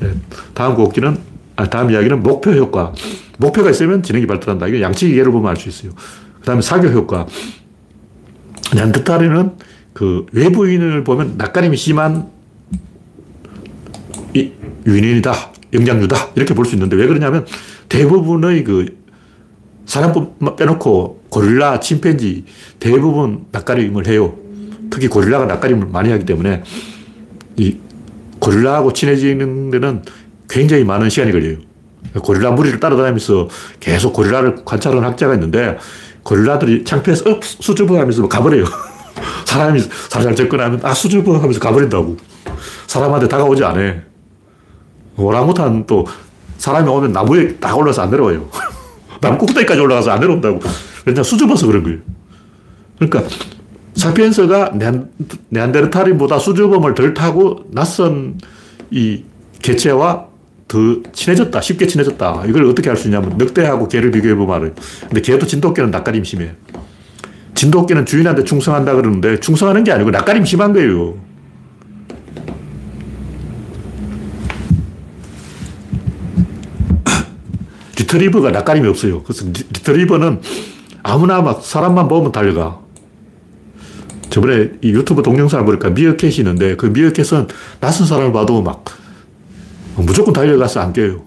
[0.00, 0.10] 네.
[0.52, 1.16] 다음 곡기는,
[1.56, 2.92] 아, 다음 이야기는 목표 효과.
[3.38, 4.66] 목표가 있으면 지능이 발달한다.
[4.68, 5.92] 이거 양측 예를 보면 알 수 있어요.
[6.40, 7.26] 그 다음에 사교 효과.
[8.74, 9.52] 네안데르탈인은
[9.92, 12.28] 그 외부인을 보면 낯가림이 심한
[14.34, 14.50] 이
[14.86, 15.32] 유인이다,
[15.72, 17.46] 영장류다 이렇게 볼 수 있는데 왜 그러냐면
[17.88, 19.03] 대부분의 그
[19.86, 22.44] 사람뿐 빼놓고 고릴라, 침팬지
[22.80, 24.34] 대부분 낯가림을 해요.
[24.90, 26.62] 특히 고릴라가 낯가림을 많이 하기 때문에
[27.56, 27.78] 이
[28.38, 30.02] 고릴라하고 친해지는 데는
[30.48, 31.56] 굉장히 많은 시간이 걸려요.
[32.22, 33.48] 고릴라 무리를 따라다니면서
[33.80, 35.78] 계속 고릴라를 관찰하는 학자가 있는데
[36.22, 38.64] 고릴라들이 창피해서 어, 수줍어 하면서 가버려요.
[39.44, 42.16] 사람이 살살 접근하면 아 수줍어 하면서 가버린다고.
[42.86, 43.94] 사람한테 다가오지 않아.
[45.16, 46.06] 오랑우탄 또
[46.58, 48.48] 사람이 오면 나무에 딱 올라서 안 내려와요.
[49.24, 50.60] 나무 꼭대기까지 올라가서 안 내려온다고.
[51.06, 51.98] 왜냐 수줍어서 그런 거예요.
[52.98, 53.22] 그러니까
[53.94, 54.72] 사피엔스가
[55.48, 58.38] 네안데르탈인보다 수줍음을 덜 타고 낯선
[58.90, 59.24] 이
[59.62, 60.26] 개체와
[60.68, 60.78] 더
[61.12, 61.60] 친해졌다.
[61.60, 62.44] 쉽게 친해졌다.
[62.48, 64.70] 이걸 어떻게 할 수 있냐면 늑대하고 개를 비교해보면 알아요.
[65.00, 66.52] 근데 개도 진돗개는 낯가림 심해.
[67.54, 71.14] 진돗개는 주인한테 충성한다 그러는데 충성하는 게 아니고 낯가림 심한 거예요.
[78.14, 79.22] 리트리버가 낯가림이 없어요.
[79.22, 80.40] 그래서 리트리버는
[81.02, 82.78] 아무나 막 사람만 보면 달려가.
[84.30, 87.48] 저번에 이 유튜브 동영상을 보니까 미어캣이 있는데 그 미어캣은
[87.80, 88.84] 낯선 사람을 봐도 막
[89.96, 91.22] 무조건 달려가서 안 껴요.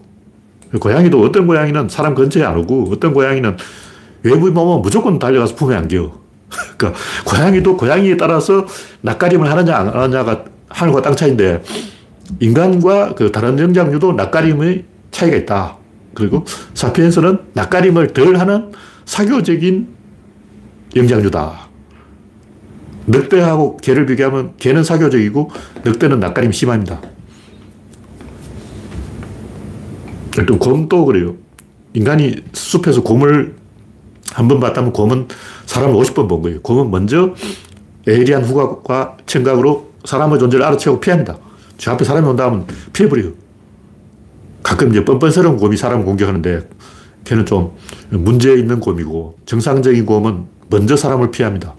[0.79, 3.55] 고양이도 어떤 고양이는 사람 근처에 안 오고 어떤 고양이는
[4.23, 6.11] 외부에 보면 무조건 달려가서 품에 안겨.
[6.77, 8.65] 그러니까 고양이도 고양이에 따라서
[9.01, 11.63] 낯가림을 하느냐 안 하느냐가 하늘과 땅 차이인데
[12.39, 15.76] 인간과 그 다른 영장류도 낯가림의 차이가 있다.
[16.18, 16.43] 그리고
[16.74, 18.72] 사피엔스는 낯가림을 덜 하는
[19.05, 19.88] 사교적인
[20.95, 21.68] 영장류다.
[23.05, 25.51] 늑대하고 개를 비교하면 개는 사교적이고
[25.86, 26.99] 늑대는 낯가림 심합니다.
[30.47, 31.36] 또 곰도 그래요.
[31.93, 33.55] 인간이 숲에서 곰을
[34.34, 35.28] 한 번 봤다면 곰은
[35.68, 36.61] 사람을 50번 본 거예요.
[36.61, 37.36] 곰은 먼저
[38.07, 41.38] 에이리안 후각과 청각으로 사람의 존재를 알아채고 피합니다.
[41.78, 43.32] 저 앞에 사람이 온다 하면 피해버려요.
[44.68, 46.68] 가끔 이제 뻔뻔스러운 곰이 사람을 공격하는데
[47.24, 47.72] 걔는 좀
[48.09, 51.74] 문제 있는 곰이고 정상적인 곰은 먼저 사람을 피합니다.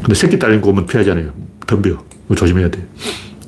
[0.00, 1.32] 근데 새끼 딸린 곰은 피하지 않아요.
[1.66, 1.98] 덤벼.
[2.36, 2.86] 조심해야 돼.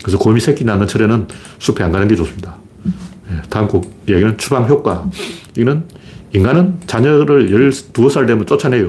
[0.02, 1.28] 그래서 곰이 새끼 낳는 철에는
[1.60, 2.56] 숲에 안 가는 게 좋습니다.
[3.30, 5.08] 예, 다음 곡 이야기는 추방 효과.
[5.56, 5.84] 이는
[6.32, 8.88] 인간은 자녀를 12살 되면 쫓아내요.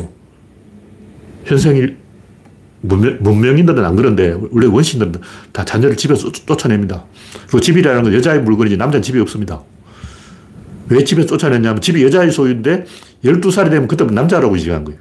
[1.45, 1.85] 현생이
[2.87, 5.13] 문명, 문명인들은 안 그런데 원래 원신들은
[5.51, 7.05] 다 자녀를 집에서 쫓아냅니다.
[7.43, 9.61] 그리고 집이라는 건 여자의 물건이지 남자는 집이 없습니다.
[10.89, 12.85] 왜 집에 쫓아냈냐면 집이 여자의 소유인데
[13.23, 14.99] 12살이 되면 그때부터 남자라고 지정한 거예요.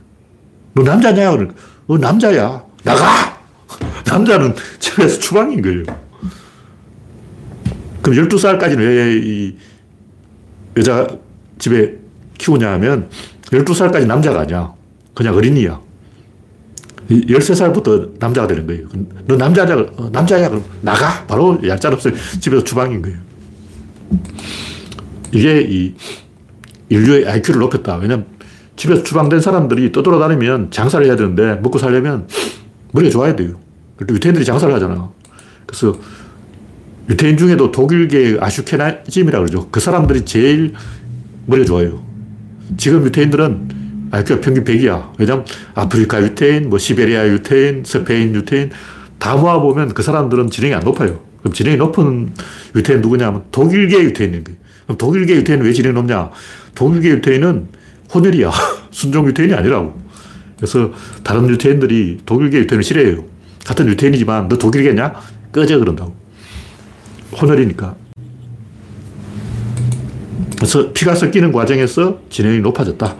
[0.75, 1.37] 너 남자냐?
[1.87, 2.63] 너 남자야.
[2.83, 3.39] 나가!
[4.07, 5.83] 남자는 집에서 추방인 거예요.
[8.03, 9.57] 그럼 12살까지는 왜 이
[10.77, 11.07] 여자
[11.59, 11.95] 집에
[12.39, 13.09] 키우냐 하면
[13.45, 14.73] 12살까지 남자가 아니야.
[15.15, 15.81] 그냥 어린이야.
[17.09, 18.87] 13살부터 남자가 되는 거예요.
[19.27, 19.77] 너 남자냐?
[19.97, 20.49] 어, 남자야?
[20.49, 21.25] 그럼 나가!
[21.27, 23.19] 바로 얄짤없이 집에서 주방인 거예요.
[25.33, 25.95] 이게 이
[26.89, 27.97] 인류의 IQ를 높였다.
[27.97, 28.27] 왜냐면
[28.77, 32.29] 집에서 주방된 사람들이 떠돌아다니면 장사를 해야 되는데 먹고 살려면
[32.93, 33.61] 머리가 좋아야 돼요.
[34.01, 35.11] 유태인들이 장사를 하잖아.
[35.67, 35.97] 그래서
[37.09, 39.69] 유태인 중에도 독일계 아슈케나즘이라고 그러죠.
[39.71, 40.75] 그 사람들이 제일
[41.47, 42.03] 머리가 좋아요.
[42.77, 43.84] 지금 유태인들은
[44.15, 45.13] IQ가 평균 100이야.
[45.19, 45.45] 왜냐면
[45.75, 48.71] 아프리카 유태인, 뭐 시베리아 유태인, 스페인 유태인
[49.19, 51.21] 다 모아보면 그 사람들은 지능이 안 높아요.
[51.41, 52.33] 그럼 지능이 높은
[52.77, 54.59] 유태인 누구냐 하면 독일계 유태인인 거예요.
[54.85, 56.31] 그럼 독일계 유태인은 왜 지능이 높냐?
[56.75, 57.69] 독일계 유태인은
[58.15, 58.51] 혼혈이야.
[58.93, 60.01] 순종 유태인이 아니라고.
[60.57, 60.93] 그래서
[61.25, 63.25] 다른 유태인들이 독일계 유태인을 싫어해요.
[63.65, 65.13] 같은 유태인이지만 너 독일계냐?
[65.53, 66.15] 꺼져 그런다고.
[67.41, 67.97] 혼혈이니까.
[70.57, 73.17] 그래서 피가 섞이는 과정에서 지능이 높아졌다.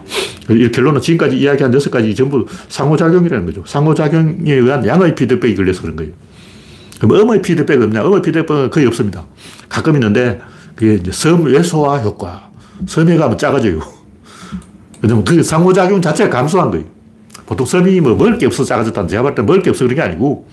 [0.51, 3.63] 이 결론은 지금까지 이야기한 여섯 가지 전부 상호작용이라는 거죠.
[3.67, 6.13] 상호작용에 의한 양의 피드백이 걸려서 그런 거예요.
[7.01, 8.07] 그럼 음의 피드백은 없냐?
[8.07, 9.25] 음의 피드백은 거의 없습니다.
[9.69, 10.41] 가끔 있는데
[10.75, 12.51] 그게 이제 섬 외소화 효과.
[12.87, 13.81] 섬에 가면 작아져요.
[15.01, 16.85] 왜냐면 그 상호작용 자체가 감소한 거예요.
[17.47, 20.03] 보통 섬이 뭐 먹을 게 없어서 작아졌다는 제가 봤을 때 먹을 게 없어서 그런 게
[20.03, 20.49] 아니고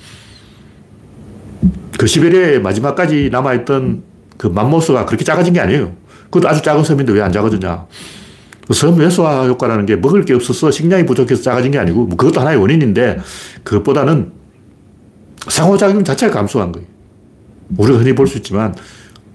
[1.97, 4.03] 그 시베리아에 마지막까지 남아있던
[4.37, 5.93] 그 맘모스가 그렇게 작아진 게 아니에요.
[6.25, 7.85] 그것도 아주 작은 섬인데 왜 안 작아졌냐.
[8.71, 12.57] 그섬 외소화 효과라는 게 먹을 게 없어서 식량이 부족해서 작아진 게 아니고 뭐 그것도 하나의
[12.57, 13.17] 원인인데
[13.63, 14.31] 그것보다는
[15.49, 16.87] 상호작용 자체가 감소한 거예요.
[17.77, 18.73] 우리가 흔히 볼 수 있지만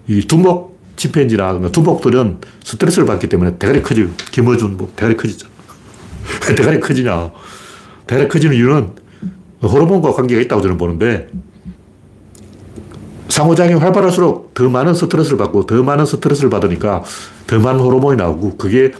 [0.08, 4.08] 이 두목 침팬지나 두목들은 스트레스를 받기 때문에 대가리 커져요.
[4.32, 5.48] 김어준 뭐 대가리 커지죠.
[6.56, 7.30] 대가리 커지냐.
[8.06, 8.90] 대가리 커지는 이유는
[9.62, 11.28] 호르몬과 관계가 있다고 저는 보는데
[13.28, 17.04] 상호작용이 활발할수록 더 많은 스트레스를 받고 더 많은 스트레스를 받으니까
[17.46, 18.92] 더 많은 호르몬이 나오고 그게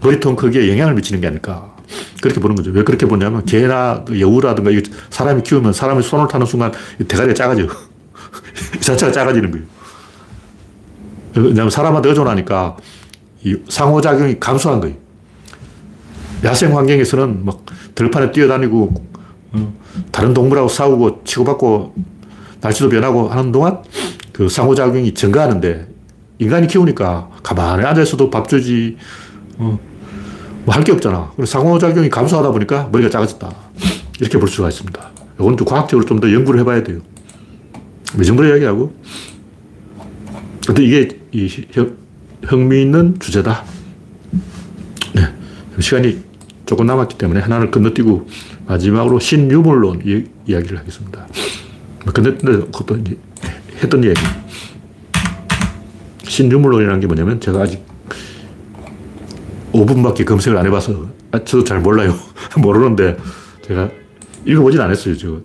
[0.00, 1.74] 머리통 크기에 영향을 미치는 게 아닐까.
[2.20, 2.70] 그렇게 보는 거죠.
[2.70, 4.70] 왜 그렇게 보냐면 개나 여우라든가
[5.10, 7.64] 사람이 키우면 사람이 손을 타는 순간 대가리가 작아져.
[8.76, 9.66] 이 자체가 작아지는 거예요.
[11.34, 12.76] 왜냐하면 사람한테 의존하니까
[13.44, 14.96] 이 상호작용이 감소한 거예요.
[16.44, 18.94] 야생 환경에서는 막 들판에 뛰어다니고
[19.52, 19.74] 어,
[20.12, 21.94] 다른 동물하고 싸우고 치고받고
[22.60, 23.82] 날씨도 변하고 하는 동안
[24.32, 25.88] 그 상호작용이 증가하는데
[26.38, 28.96] 인간이 키우니까 가만히 앉아있어도 밥 주지,
[29.56, 29.78] 어,
[30.68, 31.32] 뭐 할 게 없잖아.
[31.34, 33.50] 그래서 상호작용이 감소하다 보니까 머리가 작아졌다.
[34.20, 35.10] 이렇게 볼 수가 있습니다.
[35.40, 37.00] 이건 좀 과학적으로 좀 더 연구를 해봐야 돼요.
[38.20, 38.92] 이 정도로 이야기하고.
[40.66, 41.48] 근데 이게 이
[42.44, 43.64] 흥미있는 주제다.
[45.14, 45.22] 네.
[45.80, 46.18] 시간이
[46.66, 48.28] 조금 남았기 때문에 하나를 건너뛰고
[48.66, 51.26] 마지막으로 신유물론 이, 이야기를 하겠습니다.
[52.04, 52.98] 뭐 건너뛰는 것도
[53.82, 54.20] 했던 이야기.
[56.24, 57.87] 신유물론이라는 게 뭐냐면 제가 아직
[59.72, 62.14] 5분밖에 검색을 안 해봐서 아, 저도 잘 몰라요.
[62.56, 63.16] 모르는데
[63.66, 63.90] 제가
[64.44, 65.16] 읽어보진 않았어요.
[65.16, 65.40] 저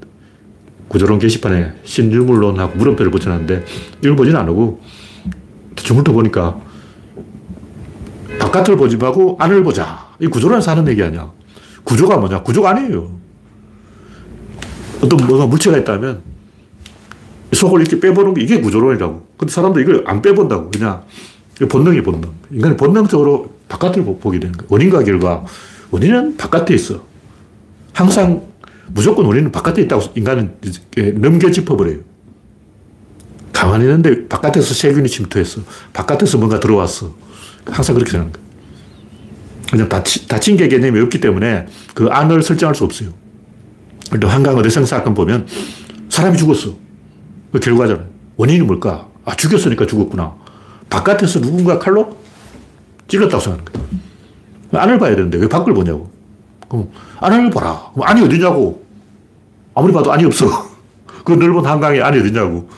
[0.88, 3.66] 구조론 게시판에 신유물론하고 물음표를 붙여놨는데
[4.04, 4.82] 읽어보진 않고
[5.76, 6.60] 주물터 보니까
[8.40, 10.08] 바깥을 보지 말고 안을 보자.
[10.20, 11.32] 이 구조론에서 하는 얘기 아니야.
[11.84, 12.44] 구조가 뭐냐?
[12.44, 13.12] 구조가 아니에요.
[15.02, 16.22] 어떤 뭐가 물체가 있다면
[17.52, 19.28] 속을 이렇게 빼보는 게 이게 구조론이라고.
[19.38, 20.72] 근데 사람도 이걸 안 빼본다고.
[20.72, 21.04] 그냥
[21.70, 22.32] 본능이 본능.
[22.52, 24.68] 인간이 본능적으로 바깥을 보게 되는 거야.
[24.70, 25.46] 원인과 결과.
[25.92, 27.04] 원인은 바깥에 있어.
[27.94, 28.44] 항상
[28.88, 30.56] 무조건 원인은 바깥에 있다고 인간은
[31.16, 32.00] 넘겨 짚어버려요.
[33.52, 35.62] 가만히 있는데 바깥에서 세균이 침투했어.
[35.94, 37.14] 바깥에서 뭔가 들어왔어.
[37.66, 38.44] 항상 그렇게 생각하는 거예요.
[39.72, 43.10] 그냥 다치, 다친 게 개념이 없기 때문에 그 안을 설정할 수 없어요.
[44.12, 45.48] 근데 한강 어대성 사건 보면
[46.10, 46.76] 사람이 죽었어.
[47.52, 48.06] 그 결과잖아요.
[48.36, 49.08] 원인이 뭘까?
[49.26, 50.36] 아, 죽였으니까 죽었구나.
[50.90, 52.18] 바깥에서 누군가 칼로
[53.08, 54.04] 찔렀다고 생각하는 거예요.
[54.74, 56.12] 안을 봐야 되는데 왜 밖을 보냐고.
[56.68, 57.92] 그럼 안을 봐라.
[57.94, 58.84] 그럼 안이 어디냐고.
[59.76, 60.48] 아무리 봐도 안이 없어.
[61.24, 62.70] 그 넓은 한강에 안이 어디냐고.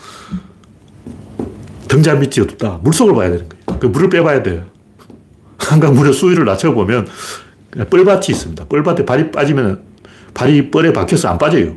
[1.88, 2.80] 등잔 밑이 어둡다.
[2.84, 3.80] 물속을 봐야 되는 거예요.
[3.80, 4.64] 그 물을 빼봐야 돼요.
[5.58, 7.08] 한강 물의 수위를 낮춰보면
[7.90, 8.66] 뻘밭이 있습니다.
[8.66, 9.82] 뻘밭에 발이 빠지면
[10.34, 11.76] 발이 뻘에 박혀서 안 빠져요.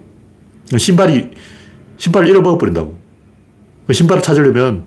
[0.77, 1.31] 신발이,
[1.97, 2.99] 신발을 잃어버려 버린다고.
[3.87, 4.87] 그 신발을 찾으려면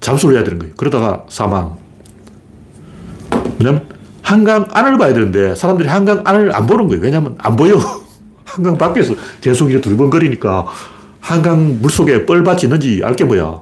[0.00, 0.74] 잠수를 해야 되는 거예요.
[0.76, 1.76] 그러다가 사망.
[3.58, 3.86] 왜냐면
[4.22, 7.02] 한강 안을 봐야 되는데 사람들이 한강 안을 안 보는 거예요.
[7.02, 7.78] 왜냐면 안 보여.
[8.44, 10.66] 한강 밖에서 계속 이렇게 두리번거리니까
[11.20, 13.60] 한강 물 속에 뻘밭이 있는지 알게 뭐야.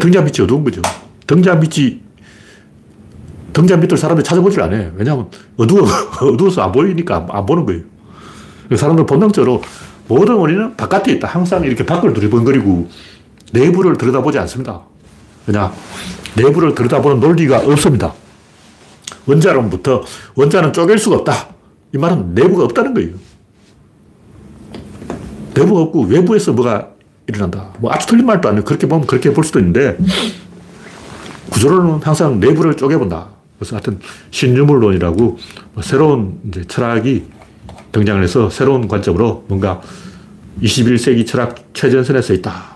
[0.00, 0.80] 등잔 밑이 어두운 거죠.
[1.26, 2.00] 등잔 밑이
[3.52, 4.92] 등잔 밑을 사람들이 찾아보질 않아요.
[4.96, 5.86] 왜냐하면 어두워,
[6.22, 7.82] 어두워서 안 보이니까 안 보는 거예요.
[8.74, 9.62] 사람들 본능적으로
[10.08, 11.28] 모든 원인은 바깥에 있다.
[11.28, 12.88] 항상 이렇게 밖을 두리번거리고
[13.52, 14.82] 내부를 들여다보지 않습니다.
[15.46, 15.72] 그냥
[16.36, 18.14] 내부를 들여다보는 논리가 없습니다.
[19.26, 20.02] 원자론부터
[20.34, 21.48] 원자는 쪼갤 수가 없다.
[21.94, 23.10] 이 말은 내부가 없다는 거예요.
[25.54, 26.88] 내부가 없고 외부에서 뭐가
[27.26, 27.72] 일어난다.
[27.78, 28.64] 뭐 아주 틀린 말도 아니에요.
[28.64, 29.96] 그렇게 보면 그렇게 볼 수도 있는데
[31.50, 33.28] 구조론은 항상 내부를 쪼개본다.
[33.58, 35.38] 그래서 하여튼 신유물론이라고
[35.74, 37.24] 뭐 새로운 이제 철학이
[37.92, 39.80] 등장을 해서 새로운 관점으로 뭔가
[40.62, 42.71] 21세기 철학 최전선에 서 있다.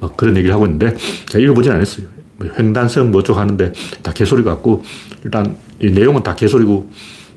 [0.00, 0.96] 뭐 그런 얘기를 하고 있는데
[1.26, 2.06] 제가 읽어보진 않았어요.
[2.36, 3.72] 뭐 횡단성 뭐쪽 하는데
[4.02, 4.82] 다 개소리 같고
[5.24, 6.90] 일단 이 내용은 다 개소리고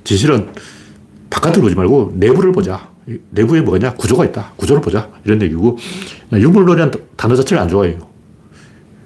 [0.03, 0.49] 진실은
[1.29, 2.91] 바깥을 보지 말고 내부를 보자.
[3.31, 3.95] 내부에 뭐냐?
[3.95, 4.53] 구조가 있다.
[4.55, 5.09] 구조를 보자.
[5.25, 5.77] 이런 얘기고
[6.31, 7.99] 유물론이라는 단어 자체를 안 좋아해요.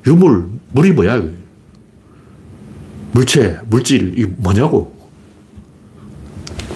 [0.06, 1.24] 유물, 물이 뭐야?
[3.12, 4.96] 물체, 물질, 이게 뭐냐고.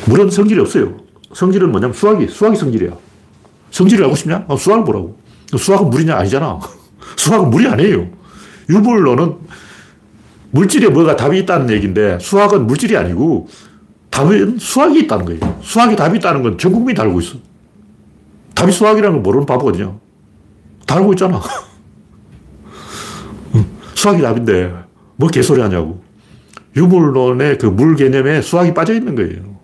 [0.07, 0.97] 물은 성질이 없어요.
[1.33, 2.97] 성질은 뭐냐면 수학이, 수학이 성질이야.
[3.69, 4.45] 성질을 알고 싶냐?
[4.47, 5.17] 어, 수학을 보라고.
[5.57, 6.15] 수학은 물이냐?
[6.15, 6.59] 아니잖아.
[7.17, 8.07] 수학은 물이 아니에요.
[8.69, 9.35] 유물론은
[10.51, 13.47] 물질에 뭐가 답이 있다는 얘기인데 수학은 물질이 아니고
[14.09, 15.59] 답은 수학이 있다는 거예요.
[15.61, 17.35] 수학이 답이 있다는 건 전 국민이 다 알고 있어.
[18.55, 19.99] 답이 수학이라는 걸 모르는 바보거든요.
[20.85, 21.41] 다 알고 있잖아.
[23.95, 24.73] 수학이 답인데
[25.15, 26.03] 뭐 개소리 하냐고.
[26.75, 29.59] 유물론의 그 물 개념에 수학이 빠져 있는 거예요.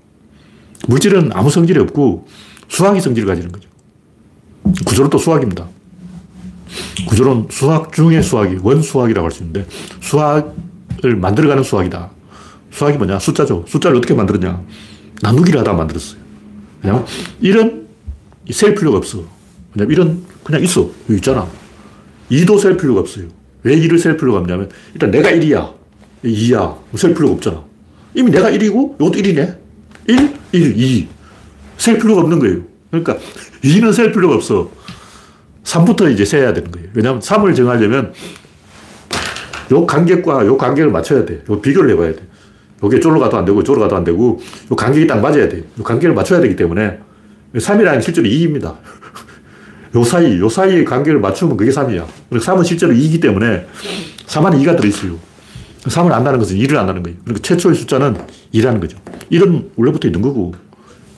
[0.87, 2.27] 물질은 아무 성질이 없고
[2.67, 3.69] 수학이 성질을 가지는 거죠.
[4.85, 5.67] 구조는 또 수학입니다.
[7.07, 9.65] 구조론 수학 중의 수학이 원수학이라고 할 수 있는데
[10.01, 12.11] 수학을 만들어가는 수학이다.
[12.71, 13.19] 수학이 뭐냐?
[13.19, 13.65] 숫자죠.
[13.67, 14.61] 숫자를 어떻게 만들었냐?
[15.21, 16.19] 나누기를 하다 만들었어요.
[16.81, 17.05] 그냥
[17.39, 17.87] 이런
[18.51, 19.23] 셀 필요가 없어.
[19.73, 20.89] 그냥 이런 그냥 있어.
[21.09, 21.47] 여기 있잖아.
[22.31, 23.27] 2도 셀 필요가 없어요.
[23.63, 25.73] 왜 2를 셀 필요가 없냐면 일단 내가 1이야.
[26.23, 26.77] 2야.
[26.95, 27.63] 셀 필요가 없잖아.
[28.13, 29.57] 이미 내가 1이고 이것도 1이네.
[30.07, 31.07] 1, 1, 2.
[31.77, 32.61] 셀 필요가 없는 거예요.
[32.91, 33.17] 그러니까
[33.63, 34.69] 2는 셀 필요가 없어.
[35.67, 36.87] 3부터 이제 세야 되는 거예요.
[36.93, 38.13] 왜냐하면 3을 정하려면
[39.71, 41.43] 요 간격과 요 간격을 맞춰야 돼.
[41.49, 42.19] 요 비교를 해봐야 돼.
[42.81, 44.39] 요게 쫄로 가도 안 되고, 쫄로 가도 안 되고,
[44.71, 45.57] 요 간격이 딱 맞아야 돼.
[45.57, 46.99] 요 간격을 맞춰야 되기 때문에
[47.55, 48.75] 3이라는 실제로 2입니다.
[49.95, 52.05] 요 사이, 요 사이의 간격을 맞추면 그게 3이야.
[52.29, 53.65] 그리고 3은 실제로 2이기 때문에
[54.25, 55.17] 3 안에 2가 들어있어요.
[55.83, 57.17] 3을 안다는 것은 1을 안다는 거예요.
[57.25, 58.15] 그러니까 최초의 숫자는
[58.53, 58.97] 2라는 거죠.
[59.31, 60.53] 1은 원래부터 있는 거고,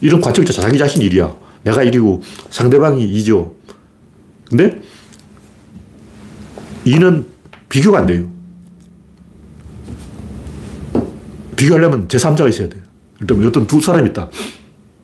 [0.02, 1.36] 1은 관측자 자기 자신 1이야.
[1.64, 3.59] 내가 1이고 상대방이 2죠.
[4.50, 4.82] 근데
[6.86, 7.26] 2는
[7.70, 8.28] 비교가 안 돼요.
[11.56, 12.82] 비교하려면 제3자가 있어야 돼요.
[13.22, 14.30] 일단 어떤 두 사람이 있다.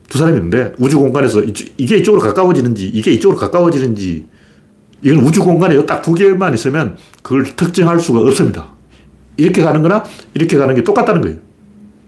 [0.08, 4.26] 두 사람이 있는데 우주 공간에서 이게 이쪽으로 가까워지는지 이게 이쪽으로 가까워지는지
[5.02, 8.68] 이건 우주 공간에 딱 두 개만 있으면 그걸 특정할 수가 없습니다.
[9.36, 11.36] 이렇게 가는 거나 이렇게 가는 게 똑같다는 거예요.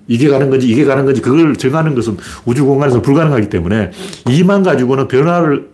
[0.06, 2.16] 이게 가는 건지 이게 가는 건지 그걸 정하는 것은
[2.46, 3.90] 우주 공간에서 불가능하기 때문에
[4.30, 5.68] 이만 가지고는 변화를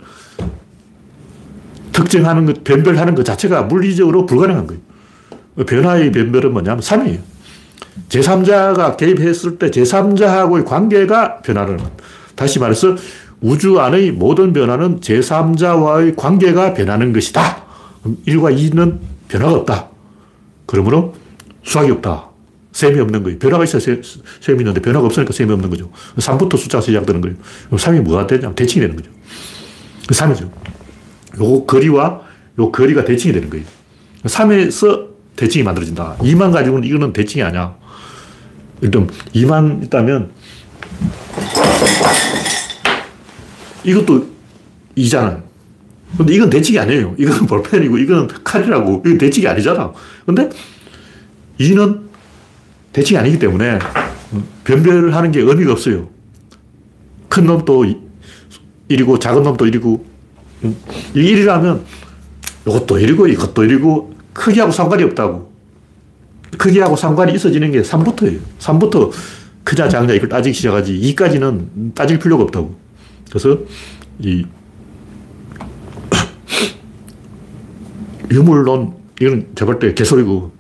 [1.94, 4.82] 특정하는 것, 변별하는 것 자체가 물리적으로 불가능한 거예요.
[5.66, 7.20] 변화의 변별은 뭐냐면 3이에요.
[8.08, 11.90] 제3자가 개입했을 때 제3자하고의 관계가 변화를 합니다.
[12.34, 12.96] 다시 말해서
[13.40, 17.64] 우주 안의 모든 변화는 제3자와의 관계가 변하는 것이다.
[18.26, 19.88] 1과 2는 변화가 없다.
[20.66, 21.14] 그러므로
[21.62, 22.30] 수학이 없다.
[22.72, 23.38] 셈이 없는 거예요.
[23.38, 25.90] 변화가 있어야 셈이 있는데 변화가 없으니까 셈이 없는 거죠.
[26.16, 27.36] 3부터 숫자가 시작되는 거예요.
[27.66, 29.10] 그럼 3이 뭐가 되냐면 대칭이 되는 거죠.
[30.08, 30.63] 3이죠.
[31.40, 32.20] 요 거리와
[32.58, 33.64] 요 거리가 대칭이 되는 거예요.
[34.24, 36.16] 3에서 대칭이 만들어진다.
[36.18, 37.76] 2만 가지고는 이거는 대칭이 아니야.
[38.80, 40.30] 일단 2만 있다면
[43.84, 44.26] 이것도
[44.96, 45.42] 2잖아요.
[46.16, 47.14] 근데 이건 대칭이 아니에요.
[47.18, 49.02] 이건 볼펜이고 이건 칼이라고.
[49.04, 49.92] 이건 대칭이 아니잖아.
[50.24, 50.48] 근데
[51.58, 52.02] 2는
[52.92, 53.78] 대칭이 아니기 때문에
[54.62, 56.08] 변별하는 게 의미가 없어요.
[57.28, 57.84] 큰 놈도
[58.88, 60.13] 1이고 작은 놈도 1이고 이
[61.14, 61.82] 1이라면
[62.66, 65.52] 이것도 1이고 이것도 1이고 크기하고 상관이 없다고.
[66.56, 68.38] 크기하고 상관이 있어지는 게 3부터예요.
[68.58, 69.10] 3부터
[69.64, 72.74] 크자 작냐 이걸 따지기 시작하지 2까지는 따질 필요가 없다고.
[73.28, 73.58] 그래서
[74.20, 74.44] 이
[78.30, 80.52] 유물론 이건 제가 볼때 개소리고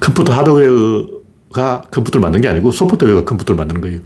[0.00, 1.21] 컴퓨터 하드웨어
[1.52, 4.00] 가 컴퓨터를 만든 게 아니고 소프트웨어가 컴퓨터를 만드는 거예요.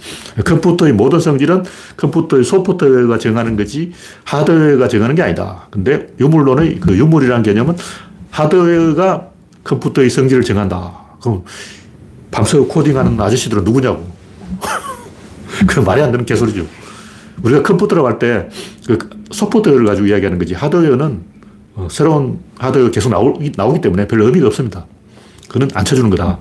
[0.44, 1.64] 컴퓨터의 모든 성질은
[1.97, 3.92] 컴퓨터의 소프트웨어가 정하는 거지
[4.24, 5.68] 하드웨어가 정하는 게 아니다.
[5.70, 7.76] 근데 유물론의 그 유물이라는 개념은
[8.30, 9.28] 하드웨어가
[9.64, 10.92] 컴퓨터의 성질을 정한다.
[11.22, 11.44] 그럼
[12.30, 14.05] 밤새 코딩하는 아저씨들은 누구냐고.
[15.66, 16.66] 그 말이 안 되는 개소리죠.
[17.42, 18.49] 우리가 컴퓨터라고 할 때
[18.86, 18.99] 그
[19.30, 21.20] 소프트웨어를 가지고 이야기하는 거지 하드웨어는
[21.74, 24.86] 어, 새로운 하드웨어 계속 나오기, 때문에 별 의미가 없습니다.
[25.49, 26.38] 그는 안 쳐주는 거다.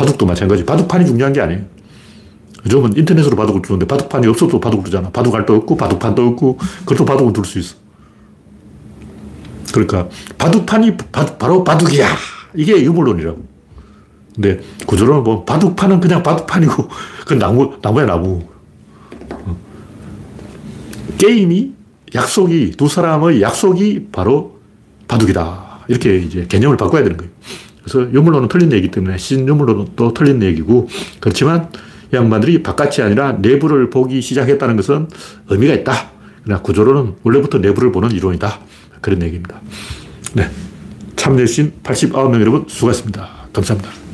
[0.00, 0.64] 바둑도 마찬가지.
[0.64, 1.60] 바둑판이 중요한 게 아니에요.
[2.64, 5.10] 요즘은 인터넷으로 바둑을 두는데 바둑판이 없어도 바둑을 두잖아.
[5.10, 7.76] 바둑알도 없고 바둑판도 없고 그래도 바둑을 둘 수 있어.
[9.72, 12.08] 그러니까 바둑판이 바, 바로 바둑이야.
[12.54, 13.50] 이게 유물론이라고.
[14.34, 16.88] 근데 구조론은 뭐 바둑판은 그냥 바둑판이고
[17.26, 18.42] 그 나무 나무야 나무.
[19.30, 19.56] 어.
[21.18, 21.74] 게임이
[22.14, 24.58] 약속이 두 사람의 약속이 바로
[25.08, 25.80] 바둑이다.
[25.88, 27.30] 이렇게 이제 개념을 바꿔야 되는 거예요.
[27.82, 30.88] 그래서 유물론은 틀린 얘기기 때문에 신유물론은 또 틀린 얘기고
[31.20, 31.68] 그렇지만
[32.12, 35.08] 양반들이 바깥이 아니라 내부를 보기 시작했다는 것은
[35.48, 36.10] 의미가 있다.
[36.44, 38.58] 그러나 구조론은 원래부터 내부를 보는 이론이다.
[39.00, 39.60] 그런 얘기입니다.
[40.34, 40.50] 네.
[41.16, 43.28] 참여해주신 89명 여러분 수고하셨습니다.
[43.52, 44.09] 감사합니다.